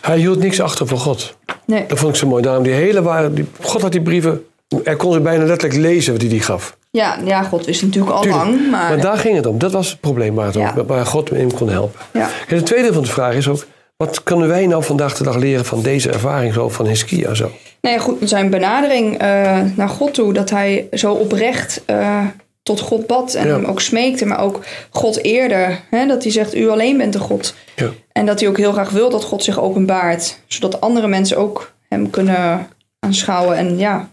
Hij 0.00 0.18
hield 0.18 0.38
niks 0.38 0.60
achter 0.60 0.86
voor 0.86 0.98
God. 0.98 1.36
Nee, 1.66 1.84
Dat 1.86 1.98
vond 1.98 2.12
ik 2.12 2.18
zo 2.18 2.26
mooi. 2.26 2.42
Daarom 2.42 2.62
die 2.62 2.72
hele 2.72 3.02
ware, 3.02 3.32
die, 3.32 3.46
God 3.60 3.82
had 3.82 3.92
die 3.92 4.02
brieven, 4.02 4.44
hij 4.84 4.96
kon 4.96 5.12
ze 5.12 5.20
bijna 5.20 5.44
letterlijk 5.44 5.80
lezen 5.80 6.12
wat 6.12 6.20
hij 6.20 6.30
die 6.30 6.40
gaf. 6.40 6.76
Ja, 6.90 7.18
ja, 7.24 7.42
God 7.42 7.64
wist 7.66 7.82
natuurlijk 7.82 8.14
al 8.16 8.22
Tuurlijk. 8.22 8.44
lang, 8.44 8.70
maar, 8.70 8.88
Maar 8.88 9.00
daar 9.00 9.18
ging 9.18 9.36
het 9.36 9.46
om. 9.46 9.58
Dat 9.58 9.72
was 9.72 9.90
het 9.90 10.00
probleem 10.00 10.34
waar, 10.34 10.46
het 10.46 10.56
om- 10.56 10.86
waar 10.86 11.06
God 11.06 11.30
hem 11.30 11.52
kon 11.54 11.68
helpen. 11.68 12.00
ja. 12.12 12.28
En 12.48 12.56
de 12.56 12.62
tweede 12.62 12.92
van 12.92 13.02
de 13.02 13.08
vraag 13.08 13.34
is 13.34 13.48
ook, 13.48 13.66
wat 13.96 14.22
kunnen 14.22 14.48
wij 14.48 14.66
nou 14.66 14.84
vandaag 14.84 15.16
de 15.16 15.24
dag 15.24 15.36
leren 15.36 15.64
van 15.64 15.82
deze 15.82 16.10
ervaring 16.10 16.54
zo, 16.54 16.68
van 16.68 16.86
Hiskia 16.86 17.34
zo? 17.34 17.50
Nou 17.80 17.96
ja, 17.96 18.00
goed, 18.02 18.16
zijn 18.28 18.50
benadering 18.50 19.18
eh, 19.18 19.60
naar 19.76 19.88
God 19.88 20.14
toe, 20.14 20.32
dat 20.32 20.50
hij 20.50 20.88
zo 20.92 21.12
oprecht 21.12 21.82
eh, 21.86 22.24
tot 22.62 22.80
God 22.80 23.06
bad 23.06 23.34
en 23.34 23.46
Ja. 23.46 23.52
hem 23.52 23.64
ook 23.64 23.80
smeekte, 23.80 24.26
maar 24.26 24.40
ook 24.40 24.60
God 24.90 25.24
eerde. 25.24 25.76
Hè, 25.90 26.06
dat 26.06 26.22
hij 26.22 26.32
zegt, 26.32 26.54
u 26.54 26.68
alleen 26.68 26.96
bent 26.96 27.12
de 27.12 27.18
God. 27.18 27.54
Ja. 27.76 27.88
En 28.12 28.26
dat 28.26 28.40
hij 28.40 28.48
ook 28.48 28.56
heel 28.56 28.72
graag 28.72 28.90
wil 28.90 29.10
dat 29.10 29.24
God 29.24 29.44
zich 29.44 29.60
openbaart, 29.60 30.38
zodat 30.46 30.80
andere 30.80 31.06
mensen 31.08 31.36
ook 31.36 31.72
hem 31.88 32.10
kunnen 32.10 32.68
aanschouwen. 33.00 33.56
En 33.56 33.78
ja, 33.78 34.08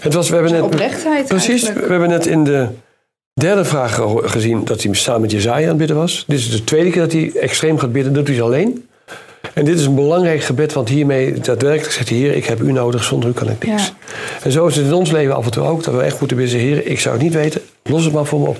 Het 0.00 0.14
was, 0.14 0.28
we 0.28 0.34
hebben 0.34 0.52
net, 0.52 0.62
oprechtheid 0.62 1.28
precies, 1.28 1.72
we 1.72 1.86
hebben 1.88 2.08
net 2.08 2.26
in 2.26 2.44
de 2.44 2.66
derde 3.32 3.64
vraag 3.64 4.00
gezien 4.20 4.64
dat 4.64 4.82
hij 4.82 4.94
samen 4.94 5.20
met 5.20 5.30
Jezaja 5.30 5.62
aan 5.62 5.68
het 5.68 5.76
bidden 5.76 5.96
was. 5.96 6.24
Dit 6.26 6.38
is 6.38 6.50
de 6.50 6.64
tweede 6.64 6.90
keer 6.90 7.02
dat 7.02 7.12
hij 7.12 7.32
extreem 7.34 7.78
gaat 7.78 7.92
bidden, 7.92 8.12
dat 8.12 8.26
doet 8.26 8.34
hij 8.34 8.44
alleen. 8.44 8.88
En 9.54 9.64
dit 9.64 9.78
is 9.78 9.86
een 9.86 9.94
belangrijk 9.94 10.42
gebed, 10.42 10.72
want 10.72 10.88
hiermee 10.88 11.40
daadwerkelijk 11.40 11.92
zegt 11.92 12.08
de 12.08 12.14
Heer, 12.14 12.32
ik 12.32 12.44
heb 12.44 12.60
u 12.60 12.72
nodig, 12.72 13.04
zonder 13.04 13.28
u 13.28 13.32
kan 13.32 13.48
ik 13.48 13.66
niks. 13.66 13.86
Ja. 13.86 13.92
En 14.42 14.52
zo 14.52 14.66
is 14.66 14.76
het 14.76 14.86
in 14.86 14.92
ons 14.92 15.10
leven 15.10 15.36
af 15.36 15.44
en 15.44 15.50
toe 15.50 15.64
ook, 15.64 15.84
dat 15.84 15.94
we 15.94 16.00
echt 16.00 16.18
moeten 16.18 16.36
bidden, 16.36 16.58
Heer, 16.58 16.86
ik 16.86 17.00
zou 17.00 17.14
het 17.14 17.24
niet 17.24 17.34
weten, 17.34 17.60
los 17.82 18.04
het 18.04 18.12
maar 18.12 18.26
voor 18.26 18.40
me 18.40 18.48
op. 18.48 18.58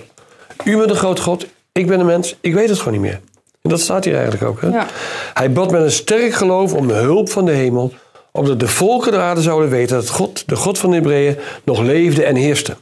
U 0.65 0.77
bent 0.77 0.91
een 0.91 0.97
groot 0.97 1.21
God, 1.21 1.47
ik 1.73 1.87
ben 1.87 2.01
een 2.01 2.07
mens, 2.07 2.37
ik 2.41 2.55
weet 2.55 2.69
het 2.69 2.79
gewoon 2.79 2.93
niet 2.93 3.03
meer. 3.03 3.21
En 3.63 3.71
dat 3.71 3.81
staat 3.81 4.05
hier 4.05 4.15
eigenlijk 4.15 4.45
ook. 4.45 4.61
Hè? 4.61 4.69
Ja. 4.69 4.87
Hij 5.35 5.53
bad 5.53 5.71
met 5.71 5.83
een 5.83 5.91
sterk 5.91 6.33
geloof 6.33 6.75
om 6.75 6.87
de 6.87 6.95
hulp 6.95 7.31
van 7.31 7.45
de 7.45 7.53
hemel, 7.53 7.93
opdat 8.33 8.61
de 8.61 8.69
volken 8.69 9.13
der 9.13 9.21
aarde 9.21 9.43
zouden 9.43 9.71
weten 9.71 9.97
dat 9.97 10.09
God, 10.09 10.49
de 10.49 10.57
God 10.57 10.79
van 10.79 10.91
de 10.91 10.97
Hebreeën, 10.97 11.37
nog 11.65 11.81
leefde 11.81 12.25
en 12.25 12.37
heerste. 12.37 12.77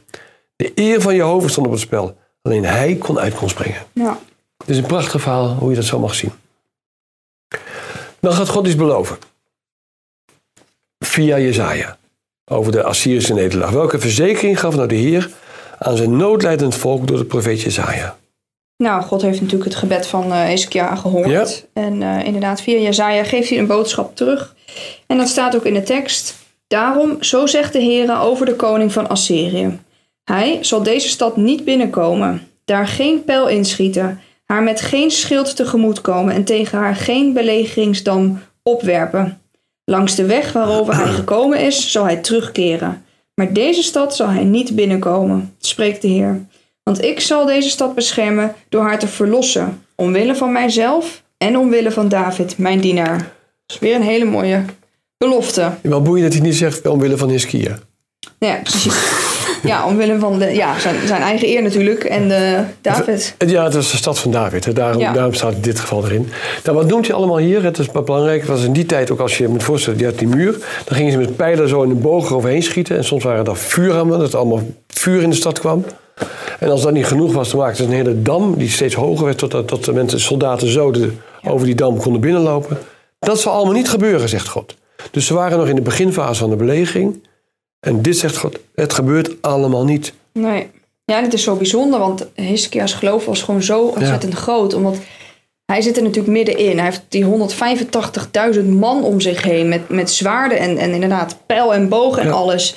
De 0.55 0.71
eer 0.75 1.01
van 1.01 1.15
Jehovah 1.15 1.49
stond 1.49 1.65
op 1.65 1.71
het 1.71 1.81
spel. 1.81 2.17
Alleen 2.41 2.65
hij 2.65 2.95
kon 2.95 3.19
uitkomst 3.19 3.55
brengen. 3.55 3.81
Ja. 3.93 4.19
Het 4.57 4.69
is 4.69 4.77
een 4.77 4.85
prachtig 4.85 5.21
verhaal 5.21 5.47
hoe 5.47 5.69
je 5.69 5.75
dat 5.75 5.85
zo 5.85 5.99
mag 5.99 6.15
zien. 6.15 6.31
Dan 8.19 8.33
gaat 8.33 8.49
God 8.49 8.65
iets 8.65 8.75
beloven. 8.75 9.17
Via 11.05 11.39
Jezaja. 11.39 11.97
Over 12.51 12.71
de 12.71 12.83
Assyrische 12.83 13.33
nederlaag. 13.33 13.69
Welke 13.69 13.99
verzekering 13.99 14.59
gaf 14.59 14.75
nou 14.75 14.87
de 14.87 14.95
Heer 14.95 15.29
aan 15.77 15.97
zijn 15.97 16.17
noodlijdend 16.17 16.75
volk 16.75 17.07
door 17.07 17.17
de 17.17 17.25
profeet 17.25 17.61
Jezaja? 17.61 18.17
Nou, 18.77 19.01
God 19.01 19.21
heeft 19.21 19.41
natuurlijk 19.41 19.69
het 19.69 19.79
gebed 19.79 20.07
van 20.07 20.31
Hezkia 20.31 20.95
gehoord. 20.95 21.29
Ja. 21.29 21.47
En 21.73 22.01
eh, 22.01 22.25
inderdaad, 22.25 22.61
via 22.61 22.77
Jezaja 22.77 23.23
geeft 23.23 23.49
hij 23.49 23.57
een 23.57 23.67
boodschap 23.67 24.15
terug. 24.15 24.55
En 25.07 25.17
dat 25.17 25.27
staat 25.27 25.55
ook 25.55 25.65
in 25.65 25.73
de 25.73 25.83
tekst. 25.83 26.35
Daarom, 26.67 27.23
zo 27.23 27.45
zegt 27.45 27.73
de 27.73 27.79
Heer 27.79 28.19
over 28.21 28.45
de 28.45 28.55
koning 28.55 28.93
van 28.93 29.09
Assyrië. 29.09 29.79
Hij 30.23 30.57
zal 30.61 30.83
deze 30.83 31.09
stad 31.09 31.37
niet 31.37 31.65
binnenkomen, 31.65 32.47
daar 32.65 32.87
geen 32.87 33.23
pijl 33.23 33.47
inschieten, 33.47 34.21
haar 34.45 34.63
met 34.63 34.81
geen 34.81 35.11
schild 35.11 35.55
tegemoet 35.55 36.01
komen 36.01 36.33
en 36.33 36.43
tegen 36.43 36.77
haar 36.77 36.95
geen 36.95 37.33
belegeringsdam 37.33 38.39
opwerpen. 38.63 39.41
Langs 39.85 40.15
de 40.15 40.25
weg 40.25 40.53
waarover 40.53 40.95
hij 40.95 41.07
gekomen 41.07 41.59
is, 41.59 41.91
zal 41.91 42.03
hij 42.03 42.17
terugkeren. 42.17 43.05
Maar 43.35 43.53
deze 43.53 43.83
stad 43.83 44.15
zal 44.15 44.27
hij 44.27 44.43
niet 44.43 44.75
binnenkomen, 44.75 45.55
spreekt 45.59 46.01
de 46.01 46.07
Heer. 46.07 46.45
Want 46.83 47.03
ik 47.03 47.19
zal 47.19 47.45
deze 47.45 47.69
stad 47.69 47.95
beschermen 47.95 48.55
door 48.69 48.81
haar 48.81 48.99
te 48.99 49.07
verlossen, 49.07 49.85
omwille 49.95 50.35
van 50.35 50.51
mijzelf 50.51 51.23
en 51.37 51.57
omwille 51.57 51.91
van 51.91 52.09
David, 52.09 52.57
mijn 52.57 52.79
dienaar. 52.79 53.31
Dat 53.69 53.81
is 53.81 53.87
weer 53.87 53.95
een 53.95 54.01
hele 54.07 54.25
mooie 54.25 54.63
belofte. 55.17 55.71
Wel 55.81 56.01
boeiend 56.01 56.25
dat 56.25 56.33
hij 56.33 56.41
niet 56.41 56.55
zegt 56.57 56.87
omwille 56.87 57.17
van 57.17 57.29
Hiskia. 57.29 57.79
Ja, 58.39 58.59
precies. 58.63 58.95
Ja, 59.63 59.85
omwille 59.85 60.19
van 60.19 60.39
de, 60.39 60.45
ja, 60.45 60.79
zijn, 60.79 61.07
zijn 61.07 61.21
eigen 61.21 61.47
eer 61.47 61.61
natuurlijk 61.63 62.03
en 62.03 62.27
de 62.27 62.63
David. 62.81 63.35
Ja, 63.47 63.63
het 63.63 63.73
was 63.73 63.91
de 63.91 63.97
stad 63.97 64.19
van 64.19 64.31
David. 64.31 64.65
Hè. 64.65 64.73
Daarom, 64.73 65.01
Ja. 65.01 65.13
daarom 65.13 65.33
staat 65.33 65.63
dit 65.63 65.79
geval 65.79 66.05
erin. 66.05 66.29
Nou, 66.63 66.77
wat 66.77 66.87
noemt 66.87 67.07
hij 67.07 67.15
allemaal 67.15 67.37
hier? 67.37 67.63
Het 67.63 67.77
is 67.77 67.91
belangrijk. 67.91 68.39
Het 68.39 68.49
was 68.49 68.63
in 68.63 68.73
die 68.73 68.85
tijd 68.85 69.11
ook 69.11 69.19
als 69.19 69.37
je 69.37 69.43
je 69.43 69.49
moet 69.49 69.63
voorstellen, 69.63 69.97
die 69.97 70.07
had 70.07 70.17
die 70.19 70.27
muur. 70.27 70.51
Dan 70.85 70.97
gingen 70.97 71.11
ze 71.11 71.17
met 71.17 71.35
pijlen 71.35 71.69
zo 71.69 71.83
in 71.83 71.89
een 71.89 72.01
boog 72.01 72.33
overheen 72.33 72.63
schieten. 72.63 72.97
En 72.97 73.03
soms 73.03 73.23
waren 73.23 73.45
er 73.45 73.57
vuurrammen, 73.57 74.19
dat 74.19 74.31
er 74.33 74.37
allemaal 74.39 74.61
vuur 74.87 75.21
in 75.21 75.29
de 75.29 75.35
stad 75.35 75.59
kwam. 75.59 75.85
En 76.59 76.69
als 76.69 76.81
dat 76.81 76.93
niet 76.93 77.05
genoeg 77.05 77.33
was, 77.33 77.49
dan 77.49 77.59
maakten 77.59 77.77
ze 77.77 77.89
een 77.89 77.95
hele 77.95 78.21
dam 78.21 78.57
die 78.57 78.69
steeds 78.69 78.95
hoger 78.95 79.25
werd. 79.25 79.37
Totdat 79.37 79.67
tot 79.67 79.85
de 79.85 79.93
mensen, 79.93 80.19
soldaten 80.19 80.67
zo 80.67 80.91
de, 80.91 81.11
over 81.43 81.65
die 81.65 81.75
dam 81.75 81.97
konden 81.97 82.21
binnenlopen. 82.21 82.77
Dat 83.19 83.39
zal 83.39 83.53
allemaal 83.53 83.73
niet 83.73 83.89
gebeuren, 83.89 84.29
zegt 84.29 84.47
God. 84.47 84.75
Dus 85.11 85.25
ze 85.25 85.33
waren 85.33 85.57
nog 85.57 85.67
in 85.67 85.75
de 85.75 85.81
beginfase 85.81 86.39
van 86.39 86.49
de 86.49 86.55
belegering. 86.55 87.23
En 87.79 88.01
dit 88.01 88.17
zegt 88.17 88.37
God, 88.37 88.59
het 88.75 88.93
gebeurt 88.93 89.41
allemaal 89.41 89.83
niet. 89.85 90.13
Nee. 90.33 90.69
Ja, 91.05 91.21
dit 91.21 91.33
is 91.33 91.43
zo 91.43 91.55
bijzonder, 91.55 91.99
want 91.99 92.27
Hiskia's 92.35 92.93
geloof 92.93 93.25
was 93.25 93.41
gewoon 93.41 93.63
zo 93.63 93.81
ontzettend 93.85 94.33
groot. 94.33 94.73
Omdat 94.73 94.97
hij 95.65 95.81
zit 95.81 95.97
er 95.97 96.03
natuurlijk 96.03 96.33
middenin. 96.33 96.75
Hij 96.77 96.85
heeft 96.85 97.01
die 97.09 97.25
185.000 98.59 98.65
man 98.65 99.03
om 99.03 99.19
zich 99.21 99.43
heen 99.43 99.69
met, 99.69 99.89
met 99.89 100.11
zwaarden 100.11 100.57
en, 100.59 100.77
en 100.77 100.91
inderdaad 100.93 101.37
pijl 101.45 101.73
en 101.73 101.89
boog 101.89 102.17
en 102.17 102.25
Ja. 102.27 102.31
alles. 102.33 102.75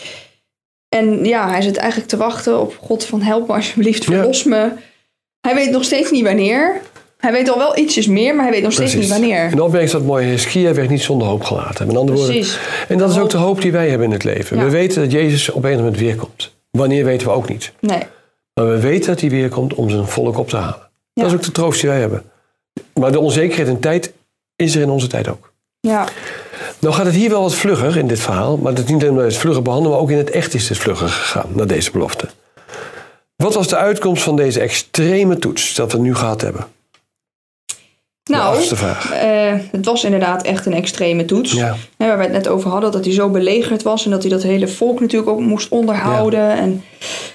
En 0.88 1.24
ja, 1.24 1.48
hij 1.50 1.62
zit 1.62 1.76
eigenlijk 1.76 2.10
te 2.10 2.16
wachten 2.16 2.60
op 2.60 2.76
God 2.80 3.04
van 3.04 3.22
help 3.22 3.48
me 3.48 3.54
alsjeblieft, 3.54 4.04
Ja. 4.04 4.12
verlos 4.12 4.44
me. 4.44 4.72
Hij 5.40 5.54
weet 5.54 5.70
nog 5.70 5.84
steeds 5.84 6.10
niet 6.10 6.24
wanneer. 6.24 6.80
Hij 7.22 7.32
weet 7.32 7.50
al 7.50 7.58
wel 7.58 7.78
ietsjes 7.78 8.06
meer, 8.06 8.34
maar 8.34 8.44
hij 8.44 8.52
weet 8.52 8.62
nog 8.62 8.72
steeds 8.72 8.94
niet 8.94 9.08
wanneer. 9.08 9.44
En 9.44 9.56
de 9.56 9.62
opmerking 9.62 9.82
is 9.82 9.90
dat 9.90 10.02
mooi. 10.02 10.26
Hiskia 10.26 10.74
werd 10.74 10.88
niet 10.88 11.02
zonder 11.02 11.28
hoop 11.28 11.44
gelaten. 11.44 11.86
Met 11.86 11.96
andere 11.96 12.18
woorden, 12.18 12.34
Precies. 12.36 12.58
en 12.88 12.98
dat 12.98 13.10
is 13.10 13.18
ook 13.18 13.30
de 13.30 13.36
hoop 13.36 13.60
die 13.60 13.72
wij 13.72 13.88
hebben 13.88 14.06
in 14.06 14.12
het 14.12 14.24
leven. 14.24 14.56
Ja. 14.56 14.64
We 14.64 14.70
weten 14.70 15.02
dat 15.02 15.12
Jezus 15.12 15.50
op 15.50 15.64
een 15.64 15.76
moment 15.76 15.98
weer 15.98 16.16
komt. 16.16 16.52
Wanneer 16.70 17.04
weten 17.04 17.26
we 17.26 17.32
ook 17.32 17.48
niet. 17.48 17.72
Nee. 17.80 18.02
Maar 18.54 18.68
we 18.68 18.80
weten 18.80 19.06
dat 19.06 19.20
hij 19.20 19.30
weer 19.30 19.48
komt 19.48 19.74
om 19.74 19.90
zijn 19.90 20.06
volk 20.06 20.38
op 20.38 20.48
te 20.48 20.56
halen. 20.56 20.90
Ja. 21.12 21.22
Dat 21.22 21.26
is 21.26 21.36
ook 21.38 21.44
de 21.44 21.52
troost 21.52 21.80
die 21.80 21.90
wij 21.90 22.00
hebben. 22.00 22.22
Maar 22.94 23.12
de 23.12 23.20
onzekerheid 23.20 23.68
in 23.68 23.80
tijd 23.80 24.12
is 24.56 24.74
er 24.74 24.82
in 24.82 24.90
onze 24.90 25.06
tijd 25.06 25.28
ook. 25.28 25.52
Ja. 25.80 26.06
Nou 26.78 26.94
gaat 26.94 27.06
het 27.06 27.14
hier 27.14 27.30
wel 27.30 27.42
wat 27.42 27.54
vlugger 27.54 27.96
in 27.96 28.06
dit 28.06 28.20
verhaal. 28.20 28.56
Maar 28.56 28.74
dat 28.74 28.84
is 28.84 28.90
niet 28.90 29.02
alleen 29.02 29.16
het 29.16 29.36
vlugger 29.36 29.62
behandelen, 29.62 29.92
maar 29.92 30.02
ook 30.04 30.10
in 30.10 30.18
het 30.18 30.30
echt 30.30 30.54
is 30.54 30.68
het 30.68 30.78
vlugger 30.78 31.08
gegaan 31.08 31.48
naar 31.52 31.66
deze 31.66 31.90
belofte. 31.90 32.28
Wat 33.36 33.54
was 33.54 33.68
de 33.68 33.76
uitkomst 33.76 34.22
van 34.22 34.36
deze 34.36 34.60
extreme 34.60 35.38
toets 35.38 35.74
dat 35.74 35.92
we 35.92 35.98
nu 35.98 36.14
gehad 36.14 36.40
hebben? 36.40 36.66
Nou, 38.30 38.64
eh, 39.12 39.54
het 39.72 39.84
was 39.84 40.04
inderdaad 40.04 40.42
echt 40.42 40.66
een 40.66 40.74
extreme 40.74 41.24
toets. 41.24 41.52
Ja. 41.52 41.76
Hè, 41.96 42.06
waar 42.06 42.16
we 42.16 42.22
het 42.22 42.32
net 42.32 42.48
over 42.48 42.70
hadden, 42.70 42.92
dat 42.92 43.04
hij 43.04 43.14
zo 43.14 43.28
belegerd 43.30 43.82
was 43.82 44.04
en 44.04 44.10
dat 44.10 44.22
hij 44.22 44.30
dat 44.30 44.42
hele 44.42 44.68
volk 44.68 45.00
natuurlijk 45.00 45.30
ook 45.30 45.40
moest 45.40 45.68
onderhouden. 45.68 46.50
En, 46.50 46.84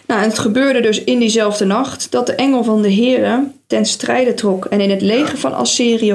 nou, 0.08 0.22
en 0.22 0.30
het 0.30 0.40
gebeurde 0.40 0.82
dus 0.82 1.04
in 1.04 1.20
diezelfde 1.20 1.66
nacht 1.66 2.12
dat 2.12 2.26
de 2.26 2.36
engel 2.36 2.64
van 2.64 2.82
de 2.82 2.90
Heren 2.90 3.54
ten 3.68 3.86
strijde 3.86 4.34
trok 4.34 4.66
en 4.66 4.82
in 4.82 4.90
het 4.90 5.02
leger 5.02 5.38
van 5.38 5.54
Assyrië 5.54 6.14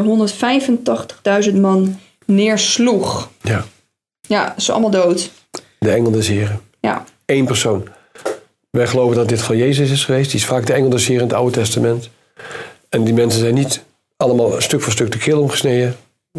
185.000 1.51 1.55
man 1.61 1.99
neersloeg. 2.27 3.31
ja. 3.43 3.65
Ja, 4.29 4.55
ze 4.59 4.73
allemaal 4.73 4.91
dood. 4.91 5.31
De 5.79 5.91
engel 5.91 6.11
des 6.11 6.29
Heren. 6.29 6.61
Ja, 6.81 7.05
Eén 7.27 7.45
persoon. 7.45 7.89
Wij 8.71 8.87
geloven 8.87 9.17
dat 9.17 9.29
dit 9.29 9.43
van 9.43 9.57
Jezus 9.57 9.91
is 9.91 10.05
geweest. 10.05 10.31
Die 10.31 10.41
is 10.41 10.47
vaak 10.47 10.67
de 10.67 10.73
engel 10.73 10.91
des 10.91 11.07
Heren 11.07 11.23
in 11.23 11.29
het 11.29 11.37
Oude 11.37 11.53
Testament. 11.53 12.09
En 12.89 13.05
die 13.05 13.15
mensen 13.15 13.41
zijn 13.41 13.55
niet 13.55 13.83
allemaal 14.23 14.61
stuk 14.61 14.81
voor 14.83 14.93
stuk 14.93 15.13
de 15.13 15.19
keel 15.19 15.41
omgesneden. 15.41 15.97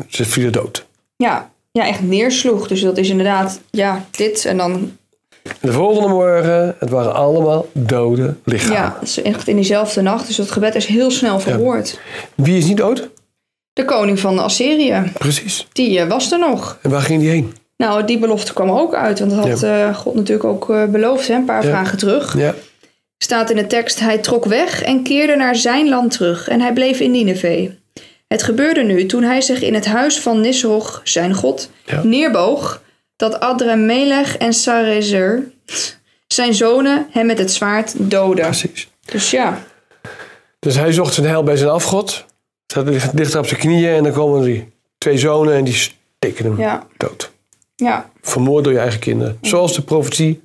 Ze 0.07 0.25
vielen 0.25 0.51
dood. 0.51 0.85
ja, 1.15 1.51
ja, 1.71 1.87
echt 1.87 2.01
neersloeg. 2.01 2.67
Dus 2.67 2.81
dat 2.81 2.97
is 2.97 3.09
inderdaad, 3.09 3.59
ja, 3.71 4.05
dit 4.11 4.45
en 4.45 4.57
dan, 4.57 4.97
de 5.59 5.71
volgende 5.71 6.07
morgen, 6.09 6.75
het 6.79 6.89
waren 6.89 7.13
allemaal 7.13 7.65
dode 7.71 8.35
lichamen. 8.43 8.75
ja, 8.77 8.97
het 8.99 9.07
is 9.09 9.21
echt 9.21 9.47
in 9.47 9.55
diezelfde 9.55 10.01
nacht. 10.01 10.27
Dus 10.27 10.35
dat 10.35 10.51
gebed 10.51 10.75
is 10.75 10.85
heel 10.85 11.11
snel 11.11 11.39
verhoord. 11.39 11.99
Wie 12.35 12.57
is 12.57 12.65
niet 12.65 12.77
dood? 12.77 13.09
De 13.73 13.85
koning 13.85 14.19
van 14.19 14.39
Assyrië, 14.39 15.11
Precies. 15.13 15.67
die 15.71 15.99
eh, 15.99 16.07
was 16.07 16.31
er 16.31 16.39
nog. 16.39 16.77
En 16.81 16.89
waar 16.89 17.01
ging 17.01 17.19
die 17.21 17.29
heen? 17.29 17.53
Nou, 17.77 18.05
die 18.05 18.19
belofte 18.19 18.53
kwam 18.53 18.69
ook 18.69 18.93
uit, 18.93 19.19
want 19.19 19.31
dat 19.31 19.49
had 19.49 19.63
eh, 19.63 19.95
God 19.95 20.15
natuurlijk 20.15 20.43
ook 20.49 20.69
eh, 20.69 20.85
beloofd, 20.85 21.27
hè, 21.27 21.33
een 21.33 21.45
paar 21.45 21.63
Ja. 21.63 21.69
vragen 21.69 21.97
terug. 21.97 22.37
Ja. 22.37 22.53
Staat 23.23 23.49
in 23.49 23.55
de 23.55 23.67
tekst, 23.67 23.99
hij 23.99 24.17
trok 24.17 24.45
weg 24.45 24.81
en 24.81 25.03
keerde 25.03 25.36
naar 25.36 25.55
zijn 25.55 25.89
land 25.89 26.12
terug 26.12 26.47
en 26.47 26.62
hij 26.62 26.73
bleef 26.73 26.99
in 26.99 27.12
Nineveh. 27.12 27.69
Het 28.27 28.43
gebeurde 28.43 28.83
nu 28.83 29.05
toen 29.05 29.23
hij 29.23 29.41
zich 29.41 29.62
in 29.62 29.73
het 29.73 29.86
huis 29.86 30.19
van 30.19 30.41
Nisroch, 30.41 31.01
zijn 31.03 31.33
god, 31.33 31.69
Ja. 31.86 32.03
neerboog, 32.03 32.81
dat 33.15 33.39
Adremelech 33.39 34.38
en 34.38 34.53
Sarezer, 34.53 35.43
zijn 36.27 36.53
zonen, 36.53 37.07
hem 37.12 37.25
met 37.25 37.38
het 37.38 37.51
zwaard 37.51 37.93
doden. 37.97 38.45
Precies. 38.45 38.89
Dus 39.05 39.31
ja, 39.31 39.59
Dus 40.59 40.75
hij 40.75 40.91
zocht 40.91 41.13
zijn 41.13 41.27
heil 41.27 41.43
bij 41.43 41.57
zijn 41.57 41.69
afgod. 41.69 42.25
Zat 42.65 42.86
dichter 43.13 43.39
op 43.39 43.47
zijn 43.47 43.59
knieën 43.59 43.93
en 43.95 44.03
dan 44.03 44.13
komen 44.13 44.41
die 44.43 44.71
twee 44.97 45.17
zonen 45.17 45.53
en 45.53 45.63
die 45.63 45.91
steken 46.19 46.45
hem 46.45 46.57
ja, 46.59 46.88
dood. 46.97 47.31
ja. 47.75 48.09
Vermoord 48.21 48.63
door 48.63 48.73
je 48.73 48.79
eigen 48.79 48.99
kinderen. 48.99 49.38
Zoals 49.41 49.75
de 49.75 49.81
profetie. 49.81 50.41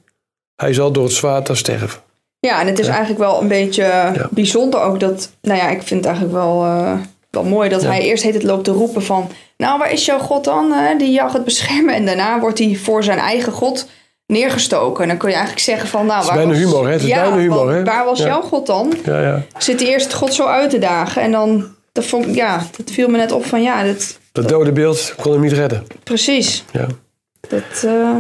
Hij 0.57 0.73
zal 0.73 0.93
door 0.93 1.05
het 1.05 1.13
zwaard 1.13 1.47
daar 1.47 1.57
sterven. 1.57 2.07
Ja, 2.41 2.61
en 2.61 2.67
het 2.67 2.79
is 2.79 2.87
eigenlijk 2.87 3.19
wel 3.19 3.41
een 3.43 3.49
beetje 3.49 4.13
bijzonder 4.31 4.81
ook 4.81 5.01
dat... 5.01 5.31
Nou 5.43 5.59
ja, 5.59 5.69
ik 5.69 5.83
vind 5.83 6.05
het 6.05 6.05
eigenlijk 6.05 6.35
wel, 6.37 6.65
eh, 6.65 6.93
wel 7.31 7.45
mooi 7.45 7.69
dat 7.69 7.83
Ja. 7.83 7.89
hij 7.89 8.01
eerst 8.01 8.23
heet 8.23 8.35
het 8.35 8.43
loopt 8.43 8.65
te 8.65 8.71
roepen 8.71 9.03
van... 9.03 9.31
Nou, 9.57 9.79
waar 9.79 9.93
is 9.93 10.05
jouw 10.05 10.19
God 10.19 10.45
dan? 10.45 10.73
eh, 10.73 10.99
die 10.99 11.11
jou 11.13 11.31
gaat 11.31 11.45
beschermen. 11.45 11.95
En 11.95 12.07
daarna 12.07 12.41
wordt 12.41 12.59
hij 12.59 12.79
voor 12.83 13.03
zijn 13.05 13.19
eigen 13.19 13.53
God 13.53 13.89
neergestoken. 14.27 15.03
En 15.03 15.09
dan 15.09 15.19
kun 15.19 15.29
je 15.29 15.35
eigenlijk 15.35 15.65
zeggen 15.65 15.89
van... 15.89 16.07
Nou, 16.07 16.25
waar 16.27 16.35
bijna 16.35 16.51
was, 16.51 16.59
humor, 16.59 16.87
hè? 16.87 16.93
Het 16.93 17.03
is 17.03 17.09
bijna 17.09 17.37
humor, 17.37 17.73
hè? 17.73 17.85
Waar 17.85 18.05
was 18.05 18.19
jouw 18.19 18.41
God 18.43 18.67
dan? 18.67 18.93
Ja, 19.05 19.21
ja. 19.21 19.43
Zit 19.59 19.81
hij 19.81 19.89
eerst 19.89 20.15
God 20.15 20.35
zo 20.35 20.45
uit 20.47 20.71
te 20.71 20.79
dagen. 20.79 21.23
En 21.23 21.31
dan... 21.33 21.77
Dat, 21.93 22.05
vond, 22.07 22.35
ja, 22.35 22.63
dat 22.77 22.91
viel 22.91 23.09
me 23.09 23.17
net 23.17 23.33
op 23.33 23.45
van 23.47 23.63
ja, 23.63 23.85
dat, 23.85 24.19
Dat 24.33 24.49
dode 24.49 24.73
beeld 24.73 25.15
kon 25.23 25.33
hem 25.33 25.41
niet 25.41 25.53
redden. 25.53 25.87
precies. 26.05 26.65
Ja. 26.73 26.87
Dat, 27.49 27.85
eh, 27.85 28.11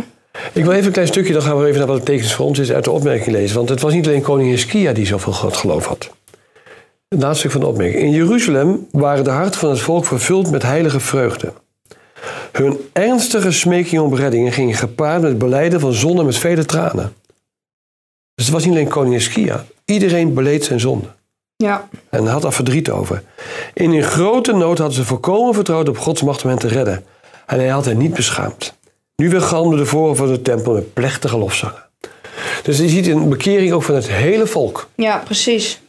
Ik 0.52 0.64
wil 0.64 0.72
even 0.72 0.86
een 0.86 0.92
klein 0.92 1.08
stukje, 1.08 1.32
dan 1.32 1.42
gaan 1.42 1.58
we 1.58 1.66
even 1.66 1.78
naar 1.78 1.86
wat 1.86 1.96
het 1.96 2.04
betekenis 2.04 2.34
voor 2.34 2.46
ons 2.46 2.58
is, 2.58 2.72
uit 2.72 2.84
de 2.84 2.90
opmerking 2.90 3.36
lezen. 3.36 3.56
Want 3.56 3.68
het 3.68 3.80
was 3.80 3.92
niet 3.92 4.06
alleen 4.06 4.22
koning 4.22 4.50
Hiskia 4.50 4.92
die 4.92 5.06
zoveel 5.06 5.32
groot 5.32 5.56
geloof 5.56 5.86
had. 5.86 6.10
Het 7.08 7.22
laatste 7.22 7.38
stuk 7.38 7.50
van 7.50 7.60
de 7.60 7.66
opmerking. 7.66 8.02
In 8.02 8.10
Jeruzalem 8.10 8.86
waren 8.90 9.24
de 9.24 9.30
harten 9.30 9.60
van 9.60 9.70
het 9.70 9.80
volk 9.80 10.06
vervuld 10.06 10.50
met 10.50 10.62
heilige 10.62 11.00
vreugde. 11.00 11.52
Hun 12.52 12.88
ernstige 12.92 13.50
smeking 13.52 14.00
om 14.00 14.14
redding 14.14 14.54
ging 14.54 14.78
gepaard 14.78 15.22
met 15.22 15.38
beleiden 15.38 15.80
van 15.80 15.92
zonde 15.92 16.24
met 16.24 16.36
vele 16.36 16.64
tranen. 16.64 17.12
Dus 18.34 18.44
het 18.44 18.54
was 18.54 18.64
niet 18.64 18.74
alleen 18.74 18.88
koning 18.88 19.14
Hiskia. 19.14 19.64
Iedereen 19.84 20.34
beleed 20.34 20.64
zijn 20.64 20.80
zonde. 20.80 21.06
ja, 21.56 21.88
En 22.10 22.26
had 22.26 22.42
daar 22.42 22.52
verdriet 22.52 22.90
over. 22.90 23.22
In 23.74 23.90
hun 23.90 24.02
grote 24.02 24.52
nood 24.52 24.78
hadden 24.78 24.96
ze 24.96 25.04
volkomen 25.04 25.54
vertrouwd 25.54 25.88
op 25.88 25.98
Gods 25.98 26.22
macht 26.22 26.42
om 26.42 26.48
hen 26.48 26.58
te 26.58 26.68
redden. 26.68 27.04
En 27.46 27.58
hij 27.58 27.68
had 27.68 27.84
hen 27.84 27.98
niet 27.98 28.14
beschaamd. 28.14 28.77
Nu 29.22 29.30
weer 29.30 29.40
galmde 29.40 29.76
de 29.76 29.86
voren 29.86 30.16
van 30.16 30.26
de 30.32 30.42
tempel 30.42 30.72
met 30.72 30.92
plechtige 30.94 31.38
lofzangen. 31.38 31.82
Dus 32.62 32.78
je 32.78 32.88
ziet 32.88 33.06
een 33.06 33.28
bekering 33.28 33.72
ook 33.72 33.82
van 33.82 33.94
het 33.94 34.08
hele 34.08 34.46
volk. 34.46 34.88
Ja, 34.94 35.18
precies. 35.24 35.80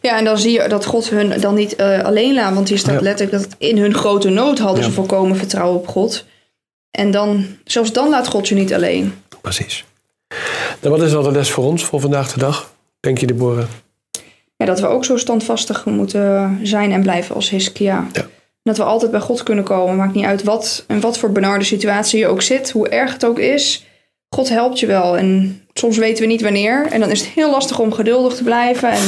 Ja, 0.00 0.18
en 0.18 0.24
dan 0.24 0.38
zie 0.38 0.52
je 0.62 0.68
dat 0.68 0.84
God 0.86 1.10
hun 1.10 1.40
dan 1.40 1.54
niet 1.54 1.76
eh, 1.76 2.00
alleen 2.04 2.34
laat. 2.34 2.54
Want 2.54 2.68
hier 2.68 2.78
staat 2.78 2.94
Ja. 2.94 3.00
letterlijk 3.00 3.42
dat 3.42 3.54
in 3.58 3.78
hun 3.78 3.94
grote 3.94 4.28
nood 4.28 4.58
hadden 4.58 4.80
Ja. 4.82 4.88
ze 4.88 4.92
volkomen 4.94 5.36
vertrouwen 5.36 5.78
op 5.80 5.88
God. 5.88 6.24
En 6.90 7.10
dan, 7.10 7.46
zelfs 7.64 7.92
dan 7.92 8.08
laat 8.08 8.28
God 8.28 8.48
je 8.48 8.54
niet 8.54 8.74
alleen. 8.74 9.14
Precies. 9.40 9.84
En 10.80 10.90
wat 10.90 11.02
is 11.02 11.10
dan 11.10 11.22
de 11.22 11.30
les 11.32 11.50
voor 11.50 11.64
ons 11.64 11.84
voor 11.84 12.00
vandaag 12.00 12.32
de 12.32 12.38
dag? 12.38 12.72
Denk 13.00 13.18
je, 13.18 13.26
Deborah? 13.26 13.64
Ja, 14.56 14.66
dat 14.66 14.80
we 14.80 14.86
ook 14.86 15.04
zo 15.04 15.16
standvastig 15.16 15.84
moeten 15.84 16.58
zijn 16.62 16.92
en 16.92 17.02
blijven 17.02 17.34
als 17.34 17.50
Hiskia. 17.50 18.06
Ja. 18.12 18.26
Dat 18.64 18.76
we 18.76 18.82
altijd 18.84 19.10
bij 19.10 19.20
God 19.20 19.42
kunnen 19.42 19.64
komen. 19.64 19.96
Maakt 19.96 20.14
niet 20.14 20.24
uit 20.24 20.42
wat 20.42 20.84
en 20.86 21.00
wat 21.00 21.18
voor 21.18 21.32
benarde 21.32 21.64
situatie 21.64 22.18
je 22.18 22.26
ook 22.26 22.42
zit. 22.42 22.70
Hoe 22.70 22.88
erg 22.88 23.12
het 23.12 23.24
ook 23.24 23.38
is. 23.38 23.84
God 24.34 24.48
helpt 24.48 24.80
je 24.80 24.86
wel. 24.86 25.16
En 25.16 25.62
soms 25.72 25.96
weten 25.96 26.22
we 26.22 26.28
niet 26.28 26.42
wanneer. 26.42 26.86
En 26.90 27.00
dan 27.00 27.10
is 27.10 27.20
het 27.20 27.28
heel 27.28 27.50
lastig 27.50 27.78
om 27.78 27.92
geduldig 27.92 28.34
te 28.34 28.42
blijven. 28.42 28.90
En 28.90 29.02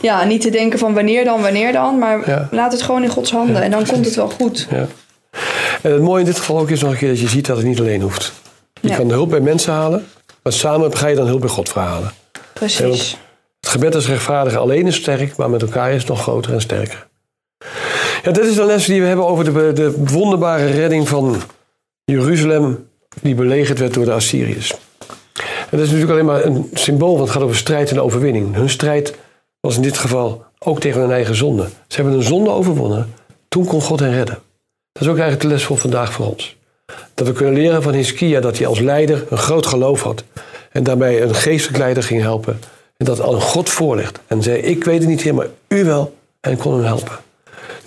ja, 0.00 0.24
niet 0.24 0.40
te 0.40 0.50
denken 0.50 0.78
van 0.78 0.94
wanneer 0.94 1.24
dan, 1.24 1.40
wanneer 1.42 1.72
dan. 1.72 1.98
Maar 1.98 2.28
Ja. 2.30 2.48
laat 2.50 2.72
het 2.72 2.82
gewoon 2.82 3.02
in 3.02 3.08
Gods 3.08 3.30
handen. 3.30 3.62
en 3.62 3.70
dan 3.70 3.86
komt 3.86 4.04
het 4.04 4.14
wel 4.14 4.28
goed. 4.30 4.66
Ja. 4.70 4.86
En 5.82 5.92
het 5.92 6.02
mooie 6.02 6.20
in 6.20 6.26
dit 6.26 6.38
geval 6.38 6.58
ook 6.58 6.70
is 6.70 6.80
nog 6.80 6.90
een 6.92 6.96
keer 6.98 7.08
dat 7.08 7.20
je 7.20 7.28
ziet 7.28 7.46
dat 7.46 7.56
het 7.56 7.66
niet 7.66 7.78
alleen 7.80 8.00
hoeft. 8.02 8.32
Je 8.80 8.96
kan 8.96 9.10
hulp 9.10 9.30
bij 9.30 9.40
mensen 9.40 9.72
halen, 9.72 10.06
maar 10.42 10.52
samen 10.52 10.96
ga 10.96 11.06
je 11.06 11.16
dan 11.16 11.26
hulp 11.26 11.40
bij 11.40 11.48
God 11.48 11.68
verhalen. 11.68 12.10
Precies. 12.52 13.16
Het 13.60 13.70
gebed 13.70 13.94
is 13.94 14.06
rechtvaardig 14.08 14.56
alleen 14.56 14.86
is 14.86 14.96
sterk, 14.96 15.36
maar 15.36 15.50
met 15.50 15.62
elkaar 15.62 15.92
is 15.92 15.98
het 16.00 16.08
nog 16.08 16.22
groter 16.22 16.52
en 16.52 16.60
sterker. 16.60 17.06
Ja, 18.26 18.32
dit 18.32 18.44
is 18.44 18.54
de 18.54 18.64
les 18.64 18.84
die 18.84 19.00
we 19.00 19.06
hebben 19.06 19.26
over 19.26 19.44
de, 19.44 19.72
de 19.72 20.04
wonderbare 20.04 20.66
redding 20.66 21.08
van 21.08 21.36
Jeruzalem, 22.04 22.88
die 23.22 23.34
belegerd 23.34 23.78
werd 23.78 23.94
door 23.94 24.04
de 24.04 24.12
Assyriërs. 24.12 24.70
En 25.36 25.70
dat 25.70 25.80
is 25.80 25.86
natuurlijk 25.86 26.10
alleen 26.10 26.24
maar 26.24 26.44
een 26.44 26.70
symbool, 26.72 27.10
want 27.10 27.20
het 27.20 27.30
gaat 27.30 27.42
over 27.42 27.56
strijd 27.56 27.90
en 27.90 28.00
overwinning. 28.00 28.54
Hun 28.54 28.68
strijd 28.68 29.14
was 29.60 29.76
in 29.76 29.82
dit 29.82 29.98
geval 29.98 30.44
ook 30.58 30.80
tegen 30.80 31.00
hun 31.00 31.10
eigen 31.10 31.34
zonde. 31.34 31.68
Ze 31.86 31.96
hebben 31.96 32.14
een 32.14 32.22
zonde 32.22 32.50
overwonnen, 32.50 33.14
toen 33.48 33.66
kon 33.66 33.80
God 33.80 34.00
hen 34.00 34.12
redden. 34.12 34.38
Dat 34.92 35.02
is 35.02 35.08
ook 35.08 35.18
eigenlijk 35.18 35.42
de 35.42 35.48
les 35.48 35.64
voor 35.64 35.78
vandaag 35.78 36.12
voor 36.12 36.26
ons. 36.26 36.56
Dat 37.14 37.26
we 37.26 37.32
kunnen 37.32 37.54
leren 37.54 37.82
van 37.82 37.94
Hiskia 37.94 38.40
dat 38.40 38.58
hij 38.58 38.66
als 38.66 38.80
leider 38.80 39.24
een 39.30 39.38
groot 39.38 39.66
geloof 39.66 40.02
had. 40.02 40.24
En 40.72 40.82
daarbij 40.82 41.22
een 41.22 41.34
geestelijk 41.34 41.78
leider 41.78 42.02
ging 42.02 42.20
helpen. 42.20 42.60
En 42.96 43.04
dat 43.04 43.20
aan 43.20 43.40
God 43.40 43.68
voorlegt. 43.68 44.18
En 44.26 44.42
zei, 44.42 44.58
ik 44.58 44.84
weet 44.84 44.98
het 44.98 45.08
niet 45.08 45.22
heer, 45.22 45.34
maar 45.34 45.48
u 45.68 45.84
wel. 45.84 46.14
En 46.40 46.56
kon 46.56 46.72
hem 46.72 46.84
helpen. 46.84 47.24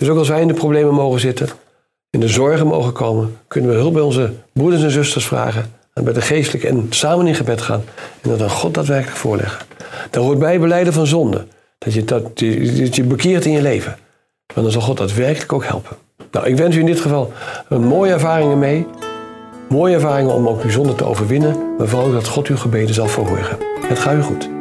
Dus 0.00 0.08
ook 0.08 0.18
als 0.18 0.28
wij 0.28 0.40
in 0.40 0.48
de 0.48 0.54
problemen 0.54 0.94
mogen 0.94 1.20
zitten, 1.20 1.48
in 2.10 2.20
de 2.20 2.28
zorgen 2.28 2.66
mogen 2.66 2.92
komen, 2.92 3.36
kunnen 3.48 3.70
we 3.70 3.76
hulp 3.76 3.92
bij 3.92 4.02
onze 4.02 4.32
broeders 4.52 4.82
en 4.82 4.90
zusters 4.90 5.26
vragen. 5.26 5.72
En 5.94 6.04
bij 6.04 6.12
de 6.12 6.20
geestelijke 6.20 6.68
en 6.68 6.86
samen 6.90 7.26
in 7.26 7.34
gebed 7.34 7.60
gaan. 7.60 7.82
En 8.20 8.30
dat 8.30 8.42
aan 8.42 8.50
God 8.50 8.74
daadwerkelijk 8.74 9.16
voorleggen. 9.16 9.66
Daar 10.10 10.22
hoort 10.22 10.38
bij 10.38 10.60
beleiden 10.60 10.92
van 10.92 11.06
zonde. 11.06 11.46
Dat 11.78 11.92
je, 11.94 12.04
dat, 12.04 12.22
dat 12.78 12.96
je 12.96 13.02
bekeert 13.02 13.44
in 13.44 13.52
je 13.52 13.62
leven. 13.62 13.96
Maar 14.54 14.64
dan 14.64 14.72
zal 14.72 14.80
God 14.80 14.96
daadwerkelijk 14.96 15.52
ook 15.52 15.64
helpen. 15.64 15.96
Nou, 16.30 16.46
ik 16.46 16.56
wens 16.56 16.76
u 16.76 16.80
in 16.80 16.86
dit 16.86 17.00
geval 17.00 17.32
een 17.68 17.84
mooie 17.84 18.12
ervaringen 18.12 18.58
mee. 18.58 18.86
Mooie 19.68 19.94
ervaringen 19.94 20.34
om 20.34 20.48
ook 20.48 20.62
uw 20.62 20.70
zonde 20.70 20.94
te 20.94 21.04
overwinnen. 21.04 21.74
Maar 21.78 21.88
vooral 21.88 22.12
dat 22.12 22.28
God 22.28 22.46
uw 22.46 22.56
gebeden 22.56 22.94
zal 22.94 23.08
verhoren. 23.08 23.58
Het 23.88 23.98
gaat 23.98 24.14
u 24.14 24.22
goed. 24.22 24.59